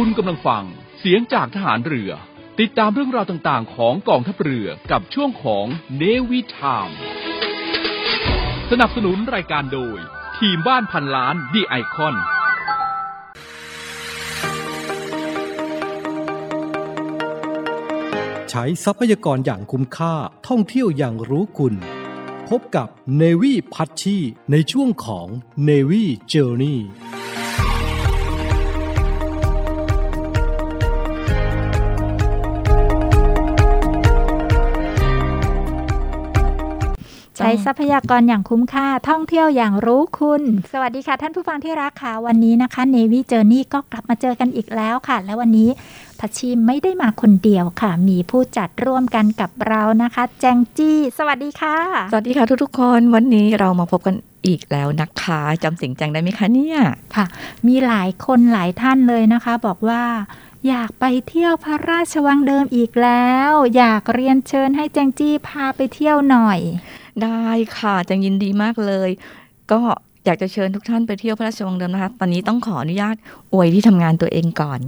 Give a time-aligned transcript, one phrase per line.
[0.00, 0.64] คุณกำลังฟัง
[0.98, 2.10] เสียงจากทหารเรือ
[2.60, 5.66] ติดตามเรื่องราวต่างๆ ของกองทัพเรือกับช่วงของ
[5.96, 6.88] เนวิทาม
[8.70, 9.98] สนับสนุนรายการโดย
[10.38, 12.14] ทีมบ้านพันล้านดีไอคอน
[18.50, 20.14] ใช้ทรัพยากรอย่างคุ้มค่า
[20.48, 21.74] ท่องเที่ยวอย่างรู้คุณ
[22.48, 22.88] พบกับ
[23.20, 24.18] Navy พัชชี
[24.50, 25.28] ในช่วงของ
[25.68, 45.68] Navy Journey ใช้ทรัพยากรอย่างคุ้มค่าท่องเที่ยวอย่างรู้คุณ สวัสดีค่ะ ท่านผู้ฟังที่รักค่ะ วันนี้นะคะ Navy Journey ก็กลับมาเจอกันอีกแล้วค่ะ และวันนี้
[46.18, 51.76] พัชชีไม่ได้มาคนเดียวค่ะ มีผู้จัดร่วมกันกับเรานะคะ แจงจี้ สวัสดีค่ะ
[52.12, 56.78] สวัสดีค่ะทุกๆคนวันนี้เรามาพบกันอีกแล้วนะคะจำเสียงแจงได้ไหมคะเนี่ย
[57.14, 57.26] ค่ะ
[57.66, 60.02] มีหลายคนหลายท่านเลยนะคะ บอกว่า
[60.68, 66.60] อยากไปเที่ยวพระราชวังเดิมอีกแล้ว อยากเรียนเชิญให้แจงจี้พาไปเที่ยวหน่อย
[67.22, 67.48] ได้
[67.78, 69.10] ค่ะแจงยินดีมากเลย
[69.72, 69.80] ก็
[70.24, 73.16] อยากจะเชิญทุกท่านไปเที่ยวพระราชวังเดิมนะคะ ตอนนี้ต้องขออนุญาต
[73.52, 74.80] อวยที่ทำงานตัวเองก่อน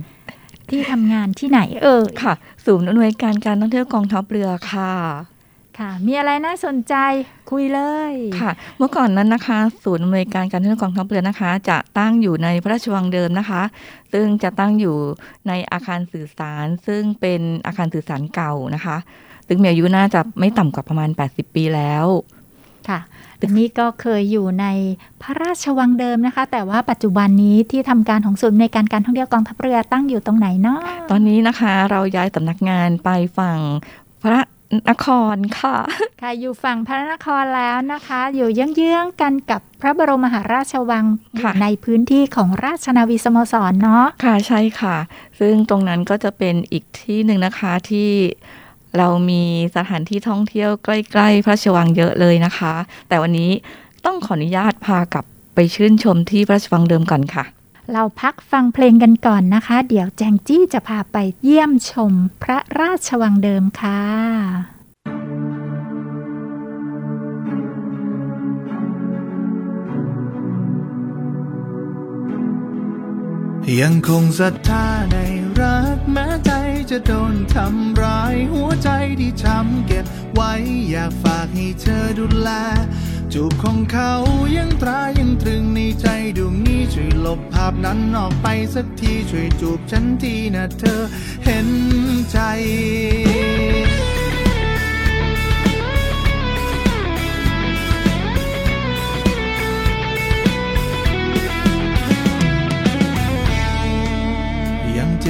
[0.69, 2.35] ที่ทำงานที่ไหนเอ่ยค่ะ
[2.67, 4.93] ศูนย์อำนวยการการท่องเที่ยวกองทัพเรือค่ะ
[5.79, 6.95] ค่ะ มีอะไรน่าสนใจ
[7.51, 13.63] คุยเลยค่ะ เมื่อก่อนนั้นนะคะ ศูนย์อำนวยการการท่องเที่ยวกองทัพเรือนะคะ จะตั้งอยู่ในพระราชวังเดิมนะคะ
[14.13, 14.97] ซึ่งจะตั้งอยู่
[15.49, 18.97] ในอาคารสื่อสาร ซึ่งเป็นอาคารสื่อสารเก่านะคะ
[19.49, 22.07] ซึ่งมีอายุน่าจะไม่ต่ำกว่าประมาณ 80 ปีแล้ว
[22.89, 23.01] ค่ะ
[23.41, 24.67] อันนี้ก็เคยอยู่ใน
[25.23, 30.81] พระราชวังเดิมนะคะ แต่ว่าปัจจุบันนี้ที่ทำการของศูนย์ในการการท่องเที่ยวกองทัพเรือตั้งอยู่ตรงไหนเนาะ
[31.11, 33.09] ตอนนี้นะคะเราย้ายสำนักงานไป
[33.39, 33.59] ฝั่ง
[34.23, 34.41] พระ
[34.91, 35.77] นครค่ะ
[36.23, 44.97] ค่ะ อยู่ฝั่งพระนครแล้วนะคะ อยู่เยื้องๆกันกับพระบรมมหาราชวังอยู่ค่ะในพื้นที่ของราชนาวีสโมสรเนาะค่ะใช่ค่ะ
[45.39, 48.11] ซึ่งตรงนั้นก็จะเป็นอีกที่หนึ่งนะคะที่
[48.99, 49.43] เรามี
[49.77, 50.89] สถานที่ท่องเที่ยวใก
[51.21, 52.75] ล้ๆ พระราชวังเยอะเลยนะคะ
[53.09, 53.51] แต่วันนี้
[54.05, 55.25] ต้องขออนุญาตพากลับ
[55.55, 57.45] ไปชื่นชมที่พระราชวังเดิมก่อนค่ะ
[57.93, 62.13] เราพักฟังเพลงกันก่อนนะคะ เดี๋ยวแจงจี้จะพาไปเยี่ยมชม
[62.43, 64.01] พระราชวังเดิมค่ะ
[73.81, 75.17] ยังคงศรัทธาใน
[75.61, 76.53] รักแม้ใจ
[76.91, 78.91] จะโดนทำร้าย หัวใจ
[79.21, 80.53] ที่ช้ำเก็บไว้
[80.91, 82.51] อยากฝากให้เธอดูแล
[83.33, 84.13] จูบของเขา
[84.57, 86.07] ยังตรายังตรึงในใจ
[86.37, 91.03] ดวงนี้ช่วยลบภาพนั้นออกไปสักทีช่วยจูบฉันทีนะเธอ
[91.45, 91.69] เห็น
[92.31, 92.39] ใจ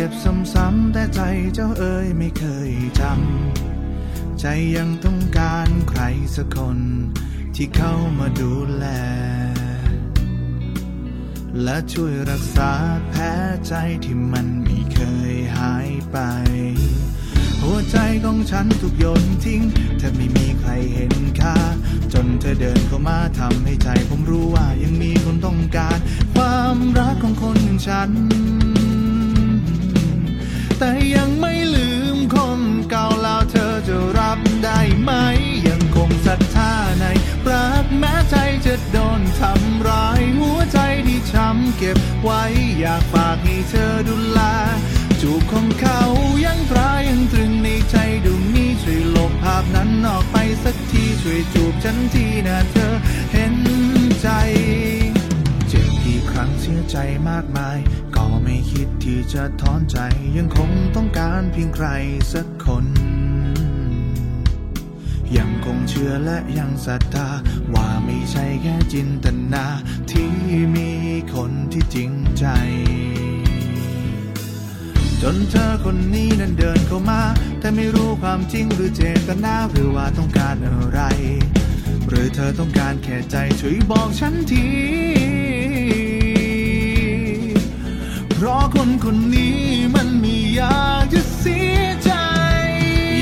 [0.07, 0.21] จ็บ
[0.55, 1.21] ซ้ำๆแต่ใจ
[1.55, 4.45] เจ้าเอ๋ยไม่เคยจำ ใจ
[4.77, 6.03] ยังต้องการใคร
[6.35, 6.79] สักคน
[7.55, 8.87] ที่เข้ามาดูแล
[11.63, 12.73] และช่วยรักษา
[13.09, 13.23] แผล
[13.67, 13.75] ใจ
[14.05, 15.01] ที่มันไม่เค
[15.33, 16.19] ยหายไป
[17.63, 19.63] หัวใจของฉันถูกโยนทิ้ง
[19.99, 21.57] แทบไม่มีใครเห็นค่า
[22.13, 25.99] จนเธอเดินเข้ามาทำให้ใจผมรู้ว่ายังมีคนต้องการ
[26.35, 28.11] ความรักของคนอย่างฉัน
[30.79, 32.61] แต่ยังไม่ลืมคน
[32.91, 35.11] เก่าแล้วเธอจะรับได้ไหม
[35.69, 37.05] ยังคงศรัทธาใน
[37.51, 42.43] รักแม้ใจจะโดนทำร้าย หัวใจที่ช้ำเก็บไว้
[42.81, 44.41] อยากฝากให้เธอดูแล
[45.21, 46.01] จูบของเขา
[46.45, 52.95] ยังตรายังตรึงในใจดวงนี้ช่วยลบภาพนั้นออกไปสักทีช่วยจูบฉันทีนะเธอ
[53.33, 53.57] เห็น
[54.23, 54.29] ใจ
[56.39, 56.97] ครั้งเสียใจ
[57.31, 57.79] มากมาย
[58.17, 59.99] ก็ไม่คิดที่จะถอนใจ
[60.37, 61.89] ยังคงต้องการเพียงใคร
[62.33, 62.87] สักคน
[65.37, 67.29] ยังคงเชื่อและยังศรัทธา
[67.75, 69.65] ว่าไม่ใช่แค่จินตนา
[70.11, 70.31] ที่
[70.75, 70.91] มี
[71.35, 72.47] คนที่จริงใจ
[75.23, 77.23] จนเธอคนนี้นั้นเดินเข้ามา
[77.61, 81.01] แต่ไม่รู้ความจริงหรือเจตนาหรือว่าต้องการอะไร
[82.09, 84.67] หรือเธอต้องการแค่ใจช่วยบอกฉันที
[88.39, 89.61] เพราะคนคนนี้
[89.95, 92.13] มันมีอยากจะเสียใจ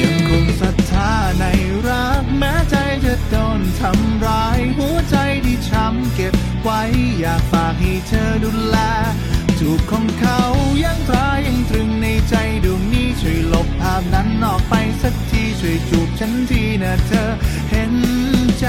[0.01, 1.45] ยังคงศรัทธาใน
[1.87, 6.81] รักแม้ใจจะโดนทำร้าย หัวใจที่ช้ำเก็บไว้
[7.19, 8.79] อยากฝากให้เธอดูแล
[9.59, 10.41] จูบของเขา
[10.85, 12.35] ยังตรายังตรึงในใจ
[12.65, 17.31] ดวงนี้ช่วยลบภาพนั้นออกไปสักทีช่วยจูบฉันทีนะเธอ
[17.71, 17.95] เห็น
[18.61, 18.67] ใจ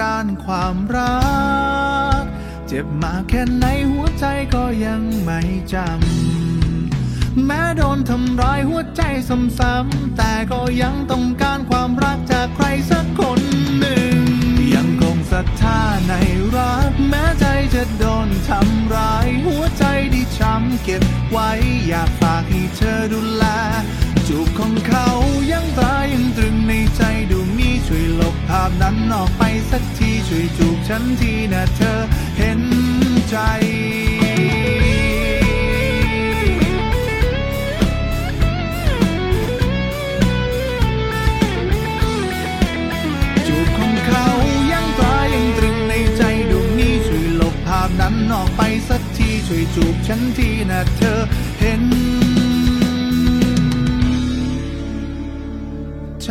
[0.00, 1.18] การความรั
[2.20, 2.22] ก
[2.66, 4.24] เจ็บมาแค่ไหนหัวใจ
[4.54, 5.40] ก็ยังไม่
[5.74, 9.02] จำ แม้โดนทำร้ายหัวใจ
[9.58, 13.40] ซ้ำๆแต่ก็ยังต้องการความรักจากใครสักคน
[13.78, 14.16] หนึ่ง
[14.74, 16.12] ยังคงศรัทธาใน
[16.56, 19.84] รักแม้ใจจะ โดนทำร้าย หัวใจ
[20.14, 21.50] ที่ช้ำเก็บไว้
[21.88, 23.44] อยากฝากให้เธอดูแล
[24.28, 25.08] จูบของเขา
[25.52, 32.00] ยังตรายังตรึงในใจดูมีช่วยลบภาพนั้นออกไปสักที ช่วยจูบฉันทีนะเธอ
[32.38, 32.60] เห็น
[33.30, 33.36] ใจ
[48.56, 51.20] ไปสักทีช่วยจูบฉันทีนะเธอ
[51.60, 51.84] เห็น
[56.24, 56.30] ใจ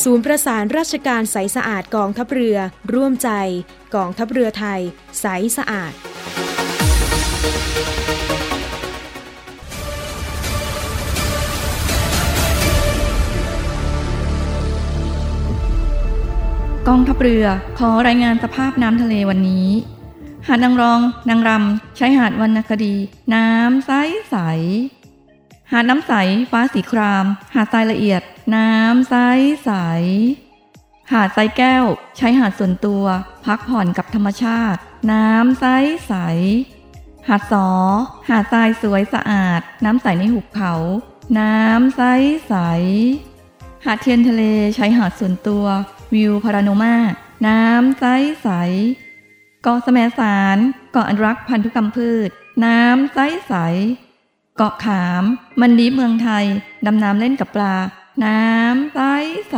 [0.00, 2.56] ศูนย์ประสานราชการใสสะอาดกองทัพเรือ
[2.94, 3.30] ร่วมใจ
[3.94, 4.80] กองทัพเรือไทย
[5.20, 5.92] ใสสะอาด
[16.88, 17.46] กองทัพเรือ
[17.78, 19.68] ขอรายงานสภาพน้ำทะเลวันนี้
[20.46, 22.94] หาดนางรอง นางรำใช้หาดวรรณคดี
[23.34, 23.90] น้ำใส
[24.30, 24.36] ใส
[25.72, 26.12] หาดน้ำใส
[26.50, 27.24] ฟ้าสีคราม
[27.54, 28.22] หาดทรายละเอียด
[28.56, 29.14] น้ำใส
[29.64, 29.70] ใส
[31.12, 31.84] หาดทรายแก้ว
[32.16, 33.04] ใช้หาดส่วนตัว
[33.46, 34.80] พักผ่อนกับธรรมชาติ
[35.12, 35.64] น้ำใส
[36.06, 36.14] ใส
[37.28, 37.68] หาดสอ
[38.28, 40.74] หาดทรายสวยสะอาด น้ำใสในหุบเขา
[41.38, 42.02] น้ำใส
[42.48, 42.54] ใส
[43.84, 44.42] หาดเทียนทะเล
[44.76, 45.64] ใช้หาดส่วนตัว
[46.14, 46.96] วิวพาราโนมา
[47.46, 48.04] น้ำใส
[48.42, 48.48] ใส
[49.62, 50.58] เกาะแสมสาร
[50.92, 52.28] เกาะอนุรักษ์พันธุกรรมพืช
[52.64, 53.54] น้ำใสใส
[54.56, 55.24] เกาะขาม
[55.60, 56.44] มันดีเมืองไทย
[56.86, 57.74] ดำน้ำเล่นกับปลา
[58.24, 58.98] น้ำใส
[59.50, 59.56] ใส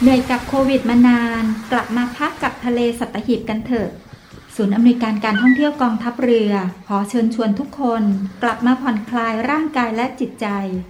[0.00, 1.42] เหนื่อยกับโควิดมานาน
[1.72, 3.88] กลับมาพักกับทะเลสัตหีบกันเถอะ
[4.56, 6.52] ศูนย์อำนวยการการท่องเที่ยวกองทัพเรือ
[6.88, 8.02] ขอเชิญชวนทุกคน
[8.42, 10.46] กลับมาผ่อนคลายร่างกายและจิตใจ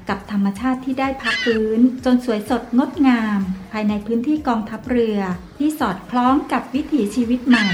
[0.09, 3.39] กับธรรมชาติที่ได้พักฟื้น จนสวยสดงดงาม
[3.73, 5.19] ภายในพื้นที่กองทัพเรือ
[5.59, 7.67] ที่สอดคล้องกับวิถีชีวิตใหม่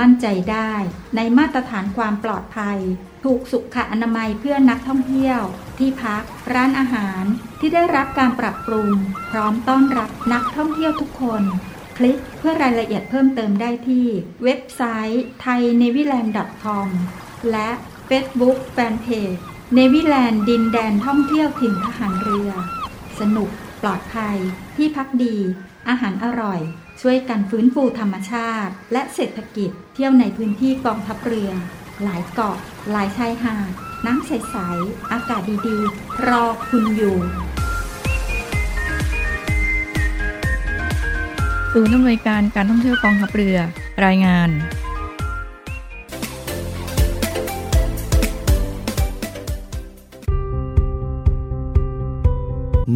[0.00, 0.72] มั่นใจได้
[1.16, 2.78] ในมาตรฐานความปลอดภัย
[3.24, 5.40] ถูกสุขอนามัยเพื่อนักท่องเที่ยว
[5.78, 6.22] ที่พัก
[6.54, 7.22] ร้านอาหาร
[7.60, 8.90] ที่ได้รับการปรับปรุง
[9.30, 11.42] พร้อมต้อนรับนักท่องเที่ยวทุกคน
[11.96, 14.06] คลิกเพื่อรายละเอียดเพิ่มเติมได้ที่
[14.44, 16.88] เว็บไซต์ thainewiland.com
[17.50, 17.68] และ
[18.08, 19.38] Facebook Fanpage
[19.74, 22.50] เนวิแลนด์ดินแดนท่องเที่ยวถิ่นทหารเรือ
[23.20, 23.50] สนุก
[23.82, 24.36] ปลอดภัย
[24.76, 25.36] ที่พักดี
[25.88, 26.60] อาหารอร่อย
[27.02, 31.50] ช่วยกันฟื้นฟูธรรมชาติ และเศรษฐกิจ เที่ยวในพื้นที่กองทัพเรือ
[32.02, 32.56] หลายเกาะ
[32.90, 33.70] หลายชายหาด
[34.06, 37.16] น้ำใส ๆ อากาศดีๆ รอคุณอยู่
[41.72, 43.58] ศูนย์อำนวยการการท่องเที่ยวกองทัพเรือ
[44.04, 44.50] รายงาน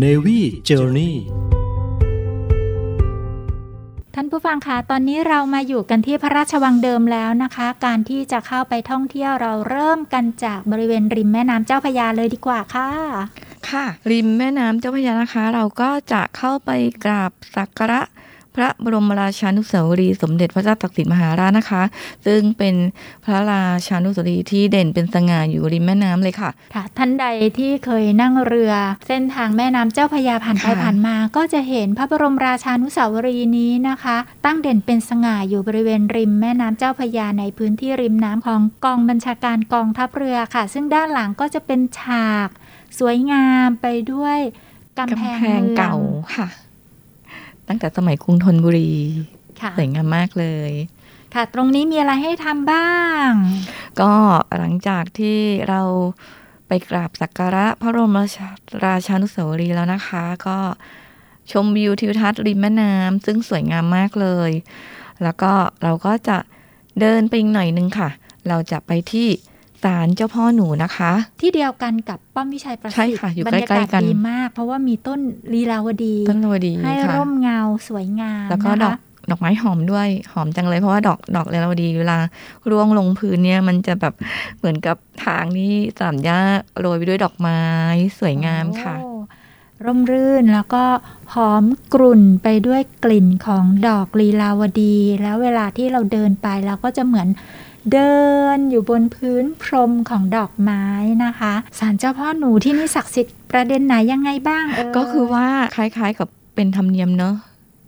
[0.02, 1.51] Navy Journey ท่าน
[4.42, 12.88] ผู้ฟังคะตอนนี้เรามาอยู่กันที่พระราชวังเดิมแล้วนะคะ การที่จะเข้าไปท่องเที่ยวเราเริ่มกันจากบริเวณริมแม่น้ำเจ้าพยาเลยดีกว่าค่ะ
[13.70, 16.70] ค่ะ ริมแม่น้ำเจ้าพระยานะคะ เราก็จะเข้าไป
[17.04, 18.00] กราบสักการะ
[18.56, 21.82] พระบรมราชานุสาวรีย์สมเด็จพระเจ้าตากสินมหาราชนะคะ
[22.26, 22.74] ซึ่งเป็น
[23.24, 27.26] พระราชานุสาวรีย์ที่เด่นเป็นสง่าอยู่ริมแม่น้ำเลยค่ะ ค่ะ ท่านใด
[27.58, 28.72] ที่เคยนั่งเรือ
[29.06, 42.48] เส้นทางแม่น้ำเจ้าพระยาผ่านไปค่ะผ่านมา ก็จะเห็นพระบรมราชานุสาวรีย์นี้นะคะ ตั้งเด่นเป็นสง่าอยู่บริเวณริมแม่น้ำเจ้าพระยาในพื้นที่ริมน้ำของกองบัญชาการกองทัพเรือค่ะ ซึ่งด้านหลังก็จะเป็นฉาก
[42.98, 44.38] สวยงามไปด้วย
[44.98, 45.94] กำกำแพงแพงมืองเก่า
[46.36, 46.48] ค่ะ
[47.68, 48.92] ตั้งแต่สมัยกรุงธนบุรี
[49.60, 50.72] ค่ะสวยงามมากเลย
[51.34, 52.92] ค่ะตรงนี้มีอะไรให้ทำบ้า
[53.28, 53.30] ง
[54.00, 54.12] ก็
[54.58, 55.38] หลังจากที่
[55.68, 55.82] เรา
[56.68, 58.48] ไปกราบสักการะพระบรมราชา
[58.86, 60.58] ราชานุสาวรีย์แล้วนะคะ ก็
[61.52, 64.50] ชมวิวทิวทัศน์ริมแม่น้ำซึ่งสวยงามมากเลย
[65.22, 65.52] แล้วก็
[65.82, 66.38] เราก็จะ
[67.00, 68.10] เดินไปอีกหน่อยนึงค่ะ
[68.48, 69.28] เราจะไปที่
[69.84, 75.20] ศาลเจ้าพ่อหนูนะคะ ที่เดียวกันกับป้อมวิชัยประสิทใช่ธิ์ค่ะอยู่บรรยาใกล้กาศๆกันดีมาก เพราะว่ามีต้น
[75.54, 78.96] ลีลาวดีต้นลวดีให้ค่ะร่มเงาสวยงามแล้วก็นะคะดอก
[79.30, 82.18] ดอกไม้หอมด้วยหอมจังเลยเพราะว่าดอกดอกเลวดีเวลา
[82.70, 84.14] ร่วงลงพื้นเนี่ยมันจะแบบ
[84.58, 86.40] เหมือนกับทางนี้สามหญ้า
[86.80, 87.60] โรยไปด้วยดอกไม้
[88.18, 89.10] สวยงามค่ะโอ้
[89.84, 90.84] ร่มรื่นแล้วก็
[91.34, 97.28] หอมกรุ่นไปด้วยกลิ่นของดอกลีลาวดี แล้วเวลาที่เราเดินไปเราก็จะเหมือน
[97.90, 98.14] เดิ
[98.56, 100.84] นอยู่บนพื้นพรมของดอกไม้
[101.24, 105.46] นะคะศาลเจ้าพ่อหนูที่นี่ศักดิ์สิทธิ์ประเด็นไหนยังไงบ้างเออก็คือว่า
[105.76, 107.34] คล้าย ๆ กับเป็นธรรมเนียมเนอะ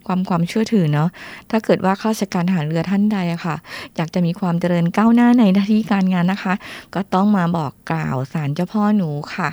[0.07, 1.09] ความความเชื่อถือเนาะ
[1.51, 3.57] ถ้าเกิดว่าข้าราชการทหารเรือท่านใดอะค่ะ
[3.97, 6.55] อยากจะมีความเจริญก้าวหน้าในหน้าที่การงานนะคะ
[6.95, 9.51] ก็ต้องมาบอกกล่าวสารเจ้าพ่อหนูค่ะ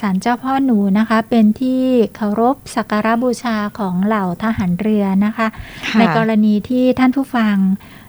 [0.00, 1.82] ศาลเจ้าพ่อหนูนะคะ เป็นที่
[2.16, 5.46] เคารพสักการะบูชาของเหล่าทหารเรือนะคะ
[5.88, 7.56] ค่ะในกรณีที่ท่านผู้ฟัง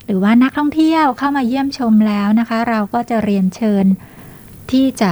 [0.05, 3.85] หรือว่านักท่องเที่ยวเข้ามาเยี่ยมชมแล้วนะคะ เราก็จะเรียนเชิญ
[4.71, 5.11] ที่จะ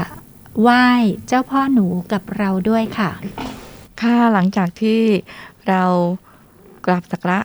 [0.61, 0.85] ไหว้
[1.27, 3.11] เจ้าพ่อหนูกับเราด้วยค่ะ
[4.01, 4.99] ค่ะหลังจากที่
[5.67, 5.83] เรา
[6.85, 7.39] กราบสักการะ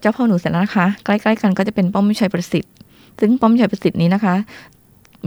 [0.00, 2.72] เจ้าพ่อหนูเสร็จแล้วนะคะ ใกล้ๆกันก็จะเป็นป้อมวิชัยประสิทธิ์
[3.20, 4.34] ซึ่งป้อมวิชัยประสิทธิ์นี้นะคะ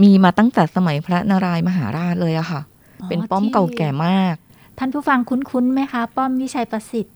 [0.02, 2.60] มีมาตั้งแต่สมัยพระนารายณ์มหาราชเลยอะค่ะ
[3.00, 4.34] อ๋อเป็นป้อมที่เก่าแก่มาก
[4.78, 7.14] ท่านผู้ฟังคุ้นๆไหมคะ ป้อมวิชัยประสิทธิ์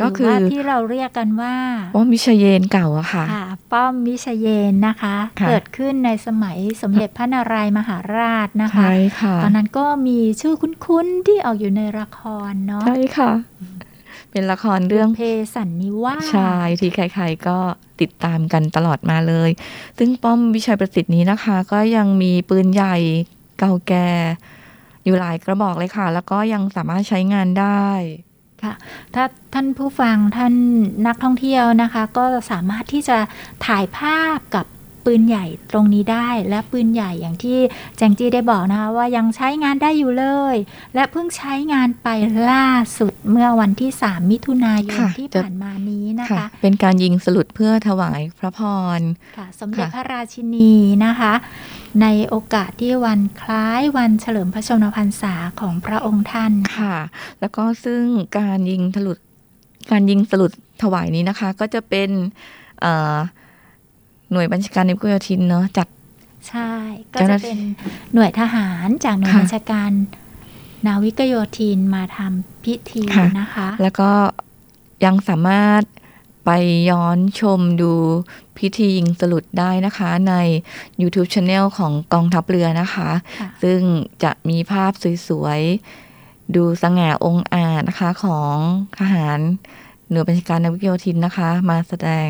[0.00, 1.54] ก็คือหรืว่าที่เราเรียกกันว่า
[1.94, 12.20] ป้อมวิชัยเยนเก่าอะค่ะค่ะป้อมวิชยเยนนะคะค่ะเกิดขึ้นในสมัยสมเด็จพระนารายณ์มหาราชนะคะใช่ค่ะตอนนั้นก็มีชื่อคุ้นๆที่ออกอยู่ในละค
[12.50, 13.32] รเนาะใช่ค่ะ
[14.30, 15.20] เป็นละครเรื่องเพ
[15.54, 17.58] สันนิวาสชายที่ใครๆก็
[18.00, 19.50] ติดตามกันตลอดมาเลย
[19.98, 22.96] ซึ่งป้อมวิชัยประสิทธิ์นี้นะคะ ก็ยังมีปืนใหญ่
[23.58, 24.08] เก่าแก่
[25.04, 27.88] อยู่หลายกระบอกเลยค่ะ แล้วก็ยังสามารถใช้งานได้
[28.64, 28.74] ค่ะ
[29.14, 30.54] ถ้าท่านผู้ฟังท่าน
[31.06, 33.18] นักท่องเที่ยวนะคะ ก็สามารถที่จะ
[33.66, 34.66] ถ่ายภาพกับ
[35.04, 37.58] ปืนใหญ่ตรงนี้ได้และปืนใหญ่อย่างที่
[37.96, 40.56] แจงจี้ได้บอกนะคะว่ายังใช้งานได้อยู่เลย
[40.94, 42.08] และเพิ่งใช้งานไป
[42.50, 42.66] ล่า
[42.98, 48.60] สุดเมื่อวันที่ 3 มิถุนายนค่ะที่จะผ่านมานี้นะค่ะคะ เป็นการยิงสลุดเพื่อถวายพระพ
[48.98, 49.00] ร
[49.36, 51.32] ค่ะสมเด็จค่ะพระราชินีนะคะ
[52.02, 56.96] ในโอกาสที่วันคล้ายวันเฉลิมพระชนมพรรษาของพระองค์ท่านค่ะ
[57.40, 58.04] แล้วก็ซึ่ง
[58.38, 59.18] การยิงถลุด
[59.90, 62.10] การยิงสลุดถวายนี้นะคะ ก็จะเป็น
[62.80, 63.16] เอ่อ
[64.32, 65.88] หน่วยบัญชาการในกุโยธินเนาะจัด
[66.48, 66.70] ใช่
[67.14, 67.58] ก็เจ้าหจะน้าที่เป็น
[68.14, 69.90] หน่วยทหารจากหน่วยค่ะบัญชาการ
[70.86, 74.10] นาวิกโยธินมาทำพิธีค่ะนะคะ แล้วก็
[75.04, 75.82] ยังสามารถ
[76.44, 76.50] ไป
[76.90, 77.92] ย้อนชมดู
[78.58, 80.34] พิธียิงสลุดได้นะคะใน
[81.00, 83.80] YouTube Channel ของกองทัพเรือนะคะค่ะซึ่ง
[84.22, 84.92] จะมีภาพ
[85.28, 88.56] สวยๆ ดูสง่าองค์อาจนะคะของ
[88.98, 89.38] ทหาร
[90.10, 92.28] หน่วยบัญชาการนาวิกโยธินนะคะ มาแสดง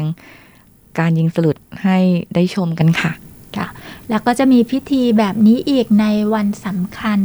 [0.99, 1.99] การยิงสลุดให้
[2.35, 3.13] ได้ชมกันค่ะ
[3.57, 3.67] ค่ะ
[4.11, 7.21] แล้วก็จะมีพิธีแบบนี้อีกในวันสำคัญ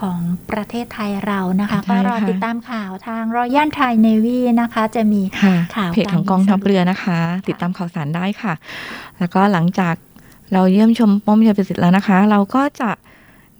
[0.00, 0.18] ของ
[0.50, 8.54] ประเทศไทยเรานะคะใช่ก็ค่ะรอติดตามข่าวทางรอยัลไทยเนวีนะคะ จะมีค่ะข่าวเพจของกองทัพเรือนะคะ ติดตามข่าวสารได้ค่ะ
[9.18, 9.94] แล้วก็หลังจาก
[10.52, 12.90] เราเยี่ยมชมป้อมยาประสิทธิ์แล้วนะคะ เราก็จะ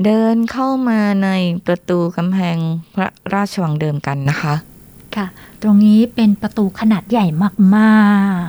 [0.05, 1.31] เดินเข้ามาใน
[1.67, 2.57] ประตูกำแพง
[2.95, 4.55] พระราชวังเดิมกันนะคะ
[5.17, 5.26] ค่ะ
[5.62, 7.26] ตรงนี้เป็นประตูขนาดใหญ่
[7.76, 8.07] มา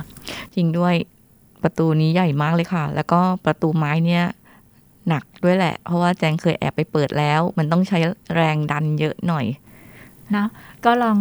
[0.54, 0.94] จริงด้วย
[1.62, 4.24] ประตูนี้ใหญ่มากเลยค่ะ แล้วก็ประตูไม้เนี่ย
[5.08, 7.98] หนักด้วยแหละ เพราะว่าแจงเคยแอบไปเปิดแล้ว มันต้องใช้
[8.34, 10.48] แรงดันเยอะหน่อยๆเนาะ
[10.84, 11.18] ก็ลอง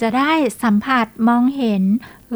[0.00, 1.82] จะได้สัมผัสมองเห็น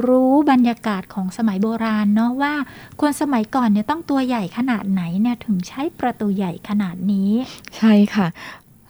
[0.06, 2.54] รู้บรรยากาศของสมัยโบราณเนาะว่า
[3.00, 7.30] คนสมัยก่อนเนี่ยต้องตัวใหญ่ขนาดไหนเนี่ยถึงใช้ประตูใหญ่ขนาดนี้
[7.76, 8.26] ใช่ค่ะ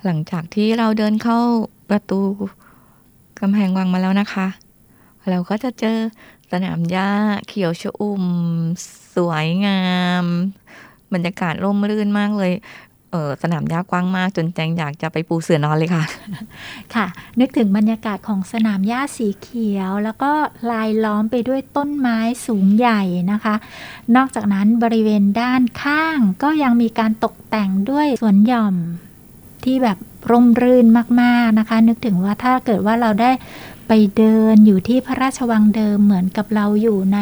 [0.04, 1.38] หลังจากที่เราเดินเข้า
[1.90, 2.20] ประตู
[3.40, 4.46] กำแพงวังมาแล้วนะคะ
[5.30, 5.98] เราก็จะเจอ
[6.52, 7.10] สนามหญ้า
[7.48, 8.24] เขียวชอุ่ม
[9.14, 9.82] สวยงา
[10.22, 10.24] ม
[11.12, 12.52] บรรยากาศร่มรื่นมากเลย
[13.10, 16.04] เออสนามหญ้ากว้างมากจนแจงอยากจะไปปูเสื่อนอนเลยค่ะ
[16.94, 17.06] ค่ะ
[17.40, 20.32] นึกถึงบรรยากาศของสนามหญ้าสีเขียว แล้วก็
[20.70, 23.54] ลายล้อมไปด้วยต้นไม้สูงใหญ่นะคะ
[24.16, 28.76] นอกจากนั้นบริเวณด้านข้างก็ยังมีการตกแต่งด้วยสวนหย่อม
[29.64, 29.98] ที่แบบ
[30.30, 30.86] ร่มรื่น
[31.22, 33.30] มากๆนะคะ นึกถึงว่าถ้าเกิดว่าเราได้
[33.94, 37.18] ไปเดินอยู่ที่พระราชวังเดิมเหมือนกับเราอยู่ใน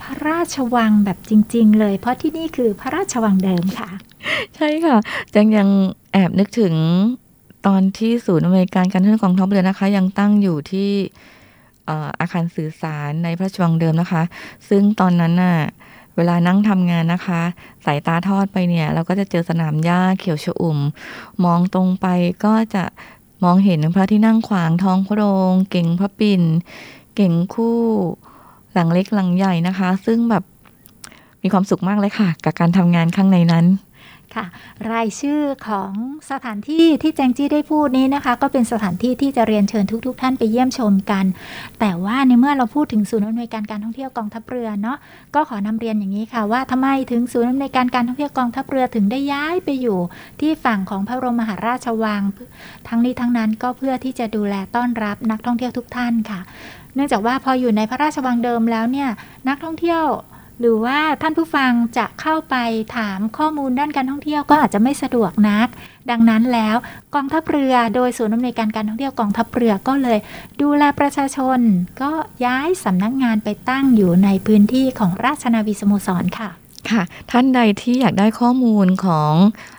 [0.00, 3.90] พระราชวังแบบจริง ๆ เลย เพราะที่นี่คือพระราชวังเดิมค่ะ
[4.56, 4.96] ใช่ค่ะ
[5.32, 5.68] แจงยัง
[6.12, 6.74] แอบนึกถึง
[7.66, 10.90] ตอนที่ศูนย์อำนวยการการท่องกองทัพเรือนะคะ ยังตั้งอยู่ที่
[12.20, 14.22] อาคารสื่อสารในพระราชวังเดิมนะคะ
[14.68, 15.58] ซึ่งตอนนั้นน่ะ
[16.16, 17.42] เวลานั่งทำงานนะคะ
[17.86, 20.78] สายตาทอดไปเนี่ย เราก็จะเจอสนามหญ้าเขียวชอุ่ม
[21.44, 22.06] มองตรงไป
[22.44, 22.84] ก็จะ
[23.44, 26.42] มองเห็นพระที่นั่งขวางท้องพระโรงเก่งพระปิ่น
[27.16, 27.80] เก่งคู่
[28.72, 30.44] หลังเล็กหลังใหญ่นะคะ ซึ่งแบบ
[31.42, 33.66] มีความสุขมากเลยค่ะ กับการทำงานข้างในนั้น
[34.36, 34.46] ค่ะ
[34.92, 35.92] รายชื่อของ
[36.30, 41.24] สถานที่ที่แจงจี้ได้พูดนี้นะคะ ก็เป็นสถานที่ที่จะเรียนเชิญทุกๆท่านไปเยี่ยมชมกัน
[41.80, 44.98] แต่ว่าในเมื่อเราพูดถึงศูนย์อำนวยการการท่องเที่ยวกองทัพเรือเนาะ
[45.34, 49.98] ก็ขอนำเรียนอย่างนี้ค่ะ ว่าทำไมถึงศูนย์อำนวยการการท่องเที่ยวกองทัพเรือถึงได้ย้ายไปอยู่
[50.40, 52.22] ที่ฝั่งของพระบรมมหาราชวัง
[52.88, 56.40] ทั้งนี้ทั้งนั้นก็เพื่อที่จะดูแลต้อนรับนักท่องเที่ยวทุกท่านค่ะ
[56.94, 59.08] เนื่องจากว่าพออยู่ในพระราชวังเดิมแล้วเนี่ย
[59.48, 60.04] นักท่องเที่ยว
[60.60, 62.56] หรือว่าท่านผู้ฟังจะเข้าไป
[62.96, 65.68] ถามข้อมูลด้านการท่องเที่ยวก็อาจจะไม่สะดวกนัก
[66.10, 66.76] ดังนั้นแล้ว
[67.14, 70.18] กองทัพเรือโดยศูนย์อำนวยการการท่องเที่ยวกองทัพเรือก็เลย
[70.62, 71.58] ดูแลประชาชน
[72.02, 72.12] ก็
[72.44, 76.50] ย้ายสำนักงานไปตั้งอยู่ในพื้นที่ของราชนาวีสโมสรค่ะ
[76.90, 79.32] ค่ะ ท่านใดที่อยากได้ข้อมูลของ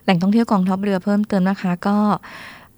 [0.04, 1.98] แหล่งท่องเที่ยวกองทัพเรือเพิ่มเติมนะคะ ก็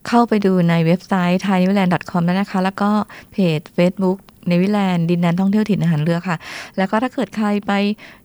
[0.08, 2.22] เข้าไปดูในเว็บไซต์ t h a i n e w l a n d c o m
[2.26, 2.92] ได้นะคะ แล้วก็
[3.32, 6.36] เพจ Facebook ในวิแลนด์ดินแดนท่องเที่ยวถิ่นอาหารเรือค่ะ
[6.78, 7.72] แล้วก็ถ้าเกิดใครไป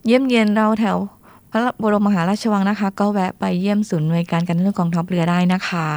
[0.06, 0.96] เยี่ยมเยียนเราแถว
[1.52, 5.88] พระบรมมหาราชวังนะคะ ก็แวะไปเยี่ยมศูนย์หน่วยการการท่องเที่ยวกองทัพเรือได้นะคะ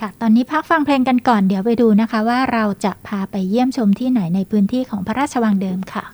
[0.00, 6.04] ค่ะ ตอนนี้พักฟังเพลงกันก่อนเดี๋ยวไปดูนะคะ ว่าเราจะพาไปเยี่ยมชมที่ไหนในพื้นที่ของพระราชวังเดิมค่ะ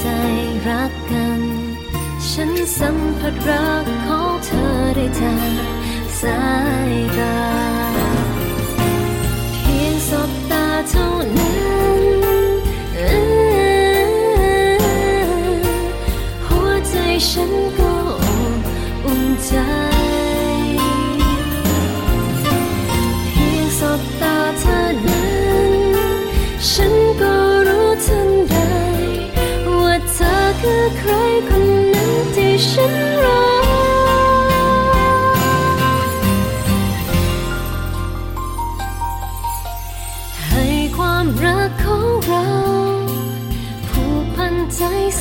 [0.00, 0.06] ใจ
[0.68, 1.40] รักกัน
[2.30, 5.66] ฉันสัมผัสรักของเธอได้จาก
[6.20, 6.40] สา
[6.90, 7.37] ยตา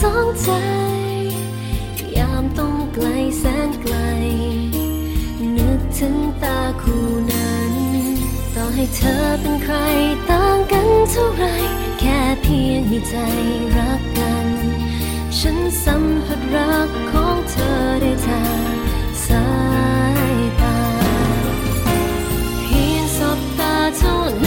[0.01, 0.49] สองใจ
[2.17, 3.07] ยามต้องไกล
[3.39, 3.95] แสนไกล
[5.57, 7.73] นึกถึงตาคู่นั้น
[8.55, 9.75] ต่อให้เธอเป็นใคร
[10.29, 11.43] ต่างกันเท่าไร
[11.99, 13.15] แค่เพียงมีใจ
[13.77, 14.47] รักกัน
[15.37, 18.67] ฉันสัมผัสรักของเธอได้ทาง
[19.25, 19.47] สา
[20.33, 20.79] ยตา
[22.63, 24.45] เพียงสบตาเท่าน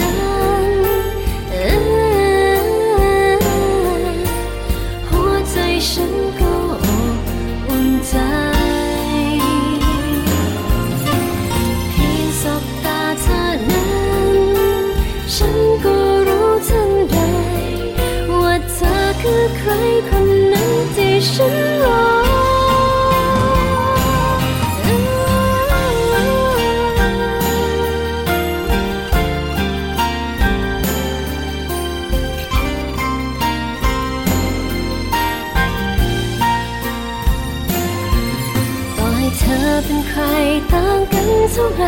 [41.61, 41.85] เท่าไร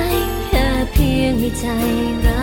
[0.48, 1.66] แค่เพียงให้ใจ
[2.26, 2.43] รั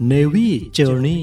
[0.00, 1.22] Navy Journey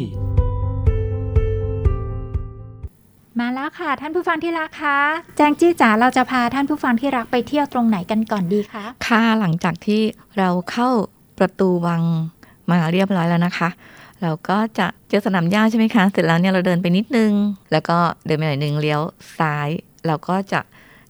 [3.40, 4.98] มาแล้วค่ะ ท่านผู้ฟังที่รักคะ
[5.38, 10.02] แจงจี้จ๋าเราจะพาท่านผู้ฟังที่รักไปเที่ยวตรงไหนกันก่อนดีคะค่ะหลังจากที่
[10.38, 10.90] เราเข้า
[11.38, 12.04] ประตูวัง
[12.70, 13.70] มาเรียบร้อยแล้วนะคะ
[14.22, 17.32] เราก็จะเจอสนามหญ้าใช่ไหมคะ เสร็จแล้วเนี่ยเราเดินไปนิดนึง
[17.72, 19.02] แล้วก็เดินไปหน่อยนึงเลี้ยว
[19.40, 19.70] ซ้าย
[20.08, 20.62] เราก็จะ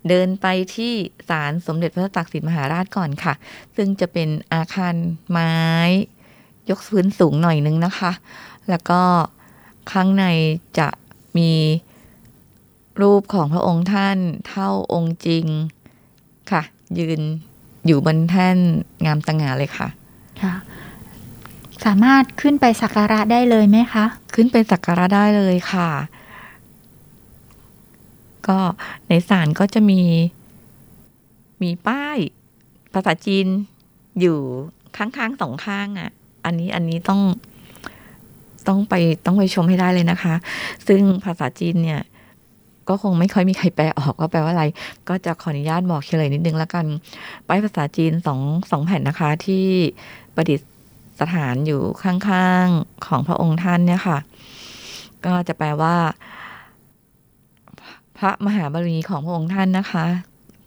[0.09, 0.93] เดินไปที่
[1.29, 3.33] ศาลสมเด็จพระตักสินมหาราชก่อนค่ะ
[3.75, 4.95] ซึ่งจะเป็นอาคาร
[5.31, 5.55] ไม้
[6.69, 8.11] ยกพื้นสูงหน่อยนึงนะคะ
[8.69, 9.01] แล้วก็
[9.91, 10.25] ข้างใน
[10.79, 10.87] จะ
[11.37, 11.51] มี
[13.01, 15.45] รูปของพระองค์ท่านเท่าองค์จริง
[16.51, 16.61] ค่ะ
[16.99, 17.21] ยืน
[17.85, 18.57] อยู่บนแท่น
[19.05, 19.87] งามสง่าเลยค่ะ
[20.41, 20.53] ค่ะ
[21.85, 25.89] สามารถขึ้นไปสักการะได้เลยไหมคะ ขึ้นไปสักการะได้เลยค่ะ
[28.47, 28.59] ก็
[29.07, 30.01] ในศาลก็จะมี
[31.61, 32.17] มีป้าย
[32.93, 33.47] ภาษาจีน
[34.19, 34.39] อยู่
[34.97, 36.11] ข้างๆสองข้างอะ
[36.45, 37.21] อันนี้อันนี้ต้อง
[38.67, 38.93] ต้องไป
[39.25, 40.35] ต้องไปชมให้ได้เลยนะคะ
[40.87, 42.01] ซึ่งภาษาจีนเนี่ย
[42.89, 44.65] ก็คงไม่ค่อยมีใครแปลออกว่าแปลว่าอะไร
[45.09, 46.85] ก็จะขออนุญาตบอกเฉลยนิดนึงแล้วกัน
[47.47, 48.39] ป้ายภาษาจีนสอง
[48.71, 49.65] สองแผ่นนะคะ ที่
[50.35, 50.61] ประดิษ
[51.33, 54.17] ฐานอยู่ข้างๆของพระองค์ท่านเนี่ยค่ะ
[55.25, 55.95] ก็จะแปลว่า
[58.17, 60.05] พระมหาบารมีของพระองค์ท่านนะคะ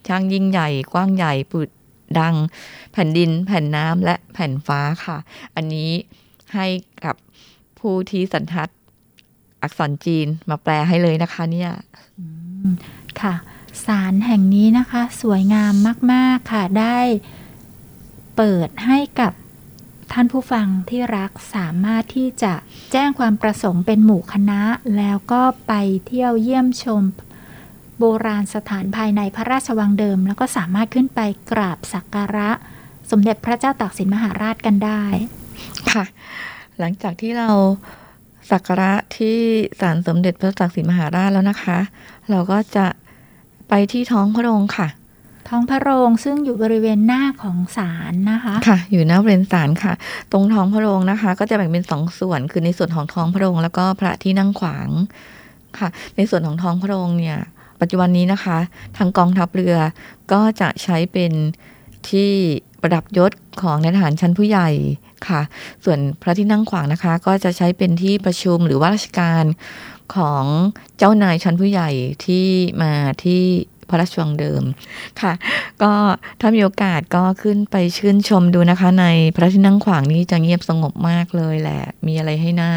[0.08, 1.68] ช่างยิ่งใหญ่กว้างใหญ่ปุด
[2.20, 2.34] ดัง
[2.92, 5.18] แผ่นดิน แผ่นน้ำและแผ่นฟ้าค่ะ
[5.54, 5.90] อันนี้
[6.54, 6.66] ให้
[7.04, 7.16] กับ
[7.78, 8.68] ผู้ที่สันทัด
[9.62, 11.70] อักษรจีนมาแปลให้เลยนะคะเนี่ย
[13.20, 13.34] ค่ะ
[13.86, 15.74] ศาลแห่งนี้นะคะ สวยงาม
[16.12, 16.98] มาก ๆ ค่ะ ได้
[18.36, 19.32] เปิดให้กับ
[20.12, 22.54] ท่านผู้ฟังที่รักสามารถที่จะ
[22.92, 24.60] แจ้งความประสงค์เป็นหมู่คณะ
[24.96, 25.72] แล้วก็ไป
[26.06, 27.02] เที่ยวเยี่ยมชม
[27.98, 32.50] โบราณสถานภายในพระราชวังเดิม แล้วก็สามารถขึ้นไปกราบสักการะ
[33.10, 35.02] สมเด็จพระเจ้าตากสินมหาราชกันได้
[35.92, 36.04] ค่ะ
[36.78, 37.48] หลังจากที่เรา
[38.50, 39.38] สักการะที่
[39.80, 41.78] ศาลสมเด็จพระตักสินมหาราชแล้วนะคะ
[42.30, 42.86] เราก็จะ
[43.68, 44.88] ไปที่ท้องพระโรงค่ะ
[45.48, 49.92] ท้องพระโรงซึ่งอยู่บริเวณหน้าของศาลนะคะค่ะ อยู่หน้าบริเวณศาลค่ะ
[50.32, 54.88] ตรงท้องพระโรงนะคะ ก็จะแบ่งเป็นสองส่วนคือในส่วนของท้องพระโรงแล้วก็พระที่นั่งขวาง
[55.78, 57.38] ค่ะ ในส่วนของท้องพระโรงเนี่ย
[57.80, 58.58] ปัจจุบันนี้นะคะ
[58.96, 59.76] ทางกองทัพเรือ
[60.32, 61.32] ก็จะใช้เป็น
[62.10, 62.30] ที่
[62.80, 64.70] ประดับยศของนายทหารชั้นผู้ใหญ่
[65.28, 65.40] ค่ะ
[65.84, 69.44] ส่วนพระที่นั่งขวางนะคะ ก็จะใช้เป็นที่ประชุมหรือว่าราชการ
[70.16, 70.44] ของ
[70.98, 71.90] เจ้านายชั้นผู้ใหญ่
[72.24, 72.46] ที่
[72.82, 72.92] มา
[73.24, 73.42] ที่
[73.88, 74.62] พระราชวังเดิม
[75.20, 75.32] ค่ะ
[75.82, 75.92] ก็
[76.40, 82.72] ถ้ามีโอกาสก็ขึ้นไปชื่นชมดูนะคะ ในพระที่นั่งขวางนี้จะเงียบสงบมากเลยแหละ มีอะไรให้น่า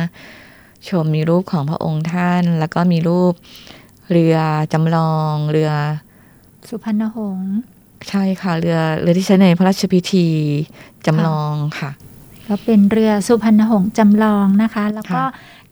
[0.90, 3.34] ชมมีรูปของพระองค์ท่าน แล้วก็มีรูป
[4.12, 4.38] เรือ
[4.74, 5.72] จำลองเรือ
[6.70, 7.54] สุพรรณหงษ์
[8.10, 10.28] ใช่ค่ะเรือเรือที่ใช้ในพระราชพิธี
[11.06, 11.92] จำลองค่ะ
[12.48, 15.26] ก็เป็นเรือสุพรรณหงษ์จำลองนะคะ แล้วก็ค่ะ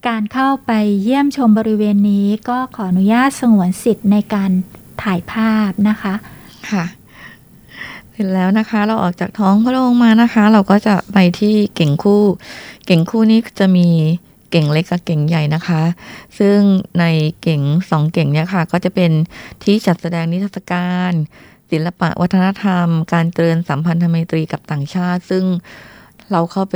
[0.07, 0.71] การเข้าไป
[1.03, 4.51] เยี่ยมชมบริเวณนี้ก็ขออนุญาตสงวนสิทธิ์ในการ
[5.03, 6.13] ถ่ายภาพนะคะ
[6.69, 6.85] ค่ะ
[8.11, 12.23] เสร็จแล้วนะคะ เราออกจากท้องพระโรงมานะคะ เราก็จะไปที่เก่งคู่
[12.85, 13.87] เก่งคู่นี้จะมี
[14.51, 15.81] เก่งเล็กกับเก่งใหญ่นะคะ
[16.39, 16.59] ซึ่ง
[16.99, 17.05] ใน
[17.41, 19.11] เก่งสองเก่งเนี่ยค่ะ ก็จะเป็น
[19.63, 21.13] ที่จัดแสดงนิทรรศการ
[21.71, 25.43] ศิลปะวัฒนธรรม การเจริญสัมพันธไมตรีกับต่างชาติ ซึ่ง
[26.31, 26.75] เราเข้าไป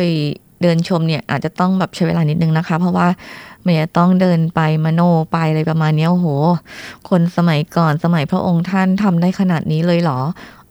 [0.61, 3.07] เดินชมเนี่ยอาจจะต้องแบบใช้เวลานิดนึงนะคะ เพราะว่า
[3.65, 6.27] มันจะต้องเดินไปมโนไปอะไรประมาณนี้โอ้โห
[7.09, 10.19] คนสมัยก่อนสมัยพระองค์ท่านทำได้ขนาดนี้เลยเหรอ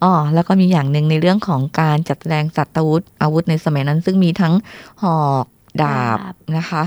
[0.02, 4.54] อ๋อแล้วก็มีอย่างหนึ่งในเรื่องของการจัดแสดงสัตว์อาวุธอาวุธในสมัยนั้น ซึ่งมีทั้ง
[5.02, 5.44] หอก
[5.82, 6.82] ดาบดาบนะคะ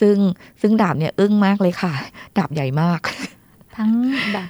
[0.00, 0.16] ซึ่ง
[0.60, 1.92] ซึ่งดาบเนี่ยอึ้งมากเลยค่ะ
[2.38, 3.00] ดาบใหญ่มาก
[3.76, 3.90] ทั้ง
[4.34, 4.48] แบบ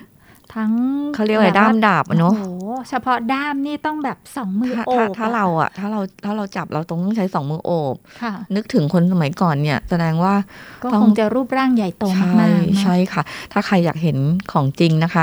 [0.54, 0.72] ทั้ง
[1.14, 2.46] เขาเรียกอะไรแบบด้ามดาบอะเนอะโอ้โห
[2.88, 10.34] เฉพาะด้ามนี่ต้องแบบสองมือถ้าโอถ้าบถ้าเราอะถ้าเราถ้าเราจับเราต้องใช้สองมือโอบค่ะนึกถึงคนสมัยก่อนเนี่ย แสดงว่า
[10.82, 14.16] ก็ต้องคงจะรูปร่างใหญ่โตใช่มากๆเนอะใช่ค่ะ ถ้าใครอยากเห็น
[14.52, 15.22] ของจริงนะคะ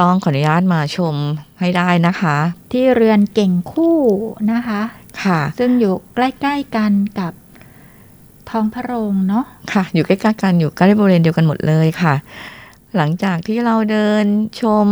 [0.00, 1.14] ต้องขออนุญาตมาชม
[1.60, 2.36] ให้ได้นะคะ
[2.72, 3.98] ที่เรือนเก่งคู่
[4.52, 4.80] นะคะ
[5.24, 7.32] ค่ะ ซึ่งอยู่ใกล้ ๆกันกับ
[8.50, 12.14] ท้องพระโรงเนาะค่ะ อยู่ใกล้ๆกันอยู่ใกล้บริเวณเดียวกันหมดเลยค่ะ
[12.96, 14.24] หลังจากที่เราเดิน
[14.60, 14.88] ชม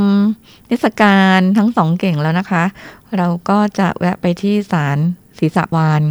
[0.69, 2.65] เทศกาลทั้งสองเก่งแล้วนะคะ
[3.17, 4.99] เราก็จะแวะไปที่ศาล
[5.39, 6.03] ศรีสะวาน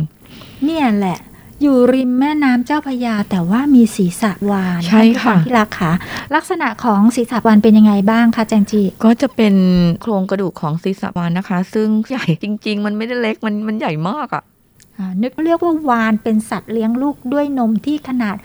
[0.65, 1.19] เนี่ยแหละ
[1.61, 5.91] อยู่ริมแม่น้ำเจ้าพระยาแต่ว่ามีศีรษะวานใช่ค่ะท่านผู้ฟังที่รักค่ะ
[6.35, 9.55] ลักษณะของศีรษะวานเป็นยังไงบ้างคะแจงจีก็จะเป็น
[10.01, 14.56] โครงกระดูกของศีรษะวานนะคะ ซึ่งใหญ่จริง ๆ มันไม่ได้เล็กมันมันใหญ่มากอะ่ะอ่า
[15.23, 18.37] นึกเรียกว่าวานเป็นสัตว์เลี้ยงลูกด้วยนมที่ขนาด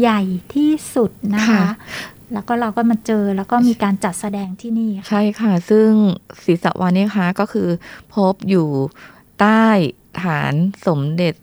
[0.00, 0.20] ใหญ่
[0.54, 1.66] ที่สุดนะคะค่ะ
[2.32, 5.90] แล้วก็เราก็มาเจอแล้วก็มีการจัดแสดงที่นี่ค่ะใช่ค่ะ ซึ่ง
[6.44, 7.68] ศีรษะวานเนี่ยคะก็คือ
[8.14, 8.68] พบอยู่
[9.40, 9.66] ใต้
[10.22, 10.54] ฐาน
[10.86, 11.34] สมเด็จ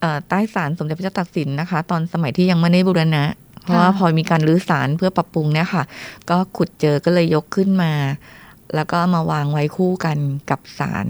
[0.00, 3.24] เอ่อใต้ศาลสมเด็จพระเจ้าตากสินนะคะ ตอนสมัยที่ยังไม่ได้บูรณะ
[3.62, 5.84] เพราะว่าพอมีการรื้อศาลเพื่อปรับปรุงเนี่ยค่ะ
[6.30, 7.92] ก็ขุดเจอก็เลยยกขึ้นมา
[8.74, 10.18] แล้วก็มาวางไว้คู่กัน
[10.50, 11.06] กับศาล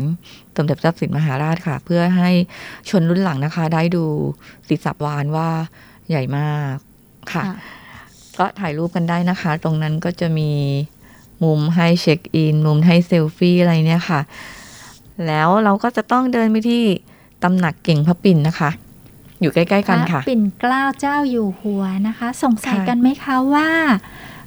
[0.57, 2.31] สมเด็จพระเจ้าตากสินมหาราชค่ะ เพื่อให้
[2.89, 4.05] ชนรุ่นหลังนะคะ ได้ดู
[4.69, 5.49] ศีรษะวานว่า
[6.09, 6.75] ใหญ่มาก
[7.33, 7.43] ค่ะ
[8.39, 10.51] ก็ถ่ายรูปกันได้นะคะ ตรงนั้นก็จะมี
[11.45, 14.21] มุมให้เช็คอิน มุมให้เซลฟี่อะไรเนี่ยค่ะ
[15.27, 16.83] แล้วเราก็จะต้องเดินไปที่
[17.43, 18.71] ตำหนักเก่งพระปิ่นนะคะ
[19.41, 23.69] อยู่ใกล้ ๆ กันค่ะพระปิ่นเกล้าเจ้าอยู่หัวนะคะ สงสัยค่ะกันไหมคะว่า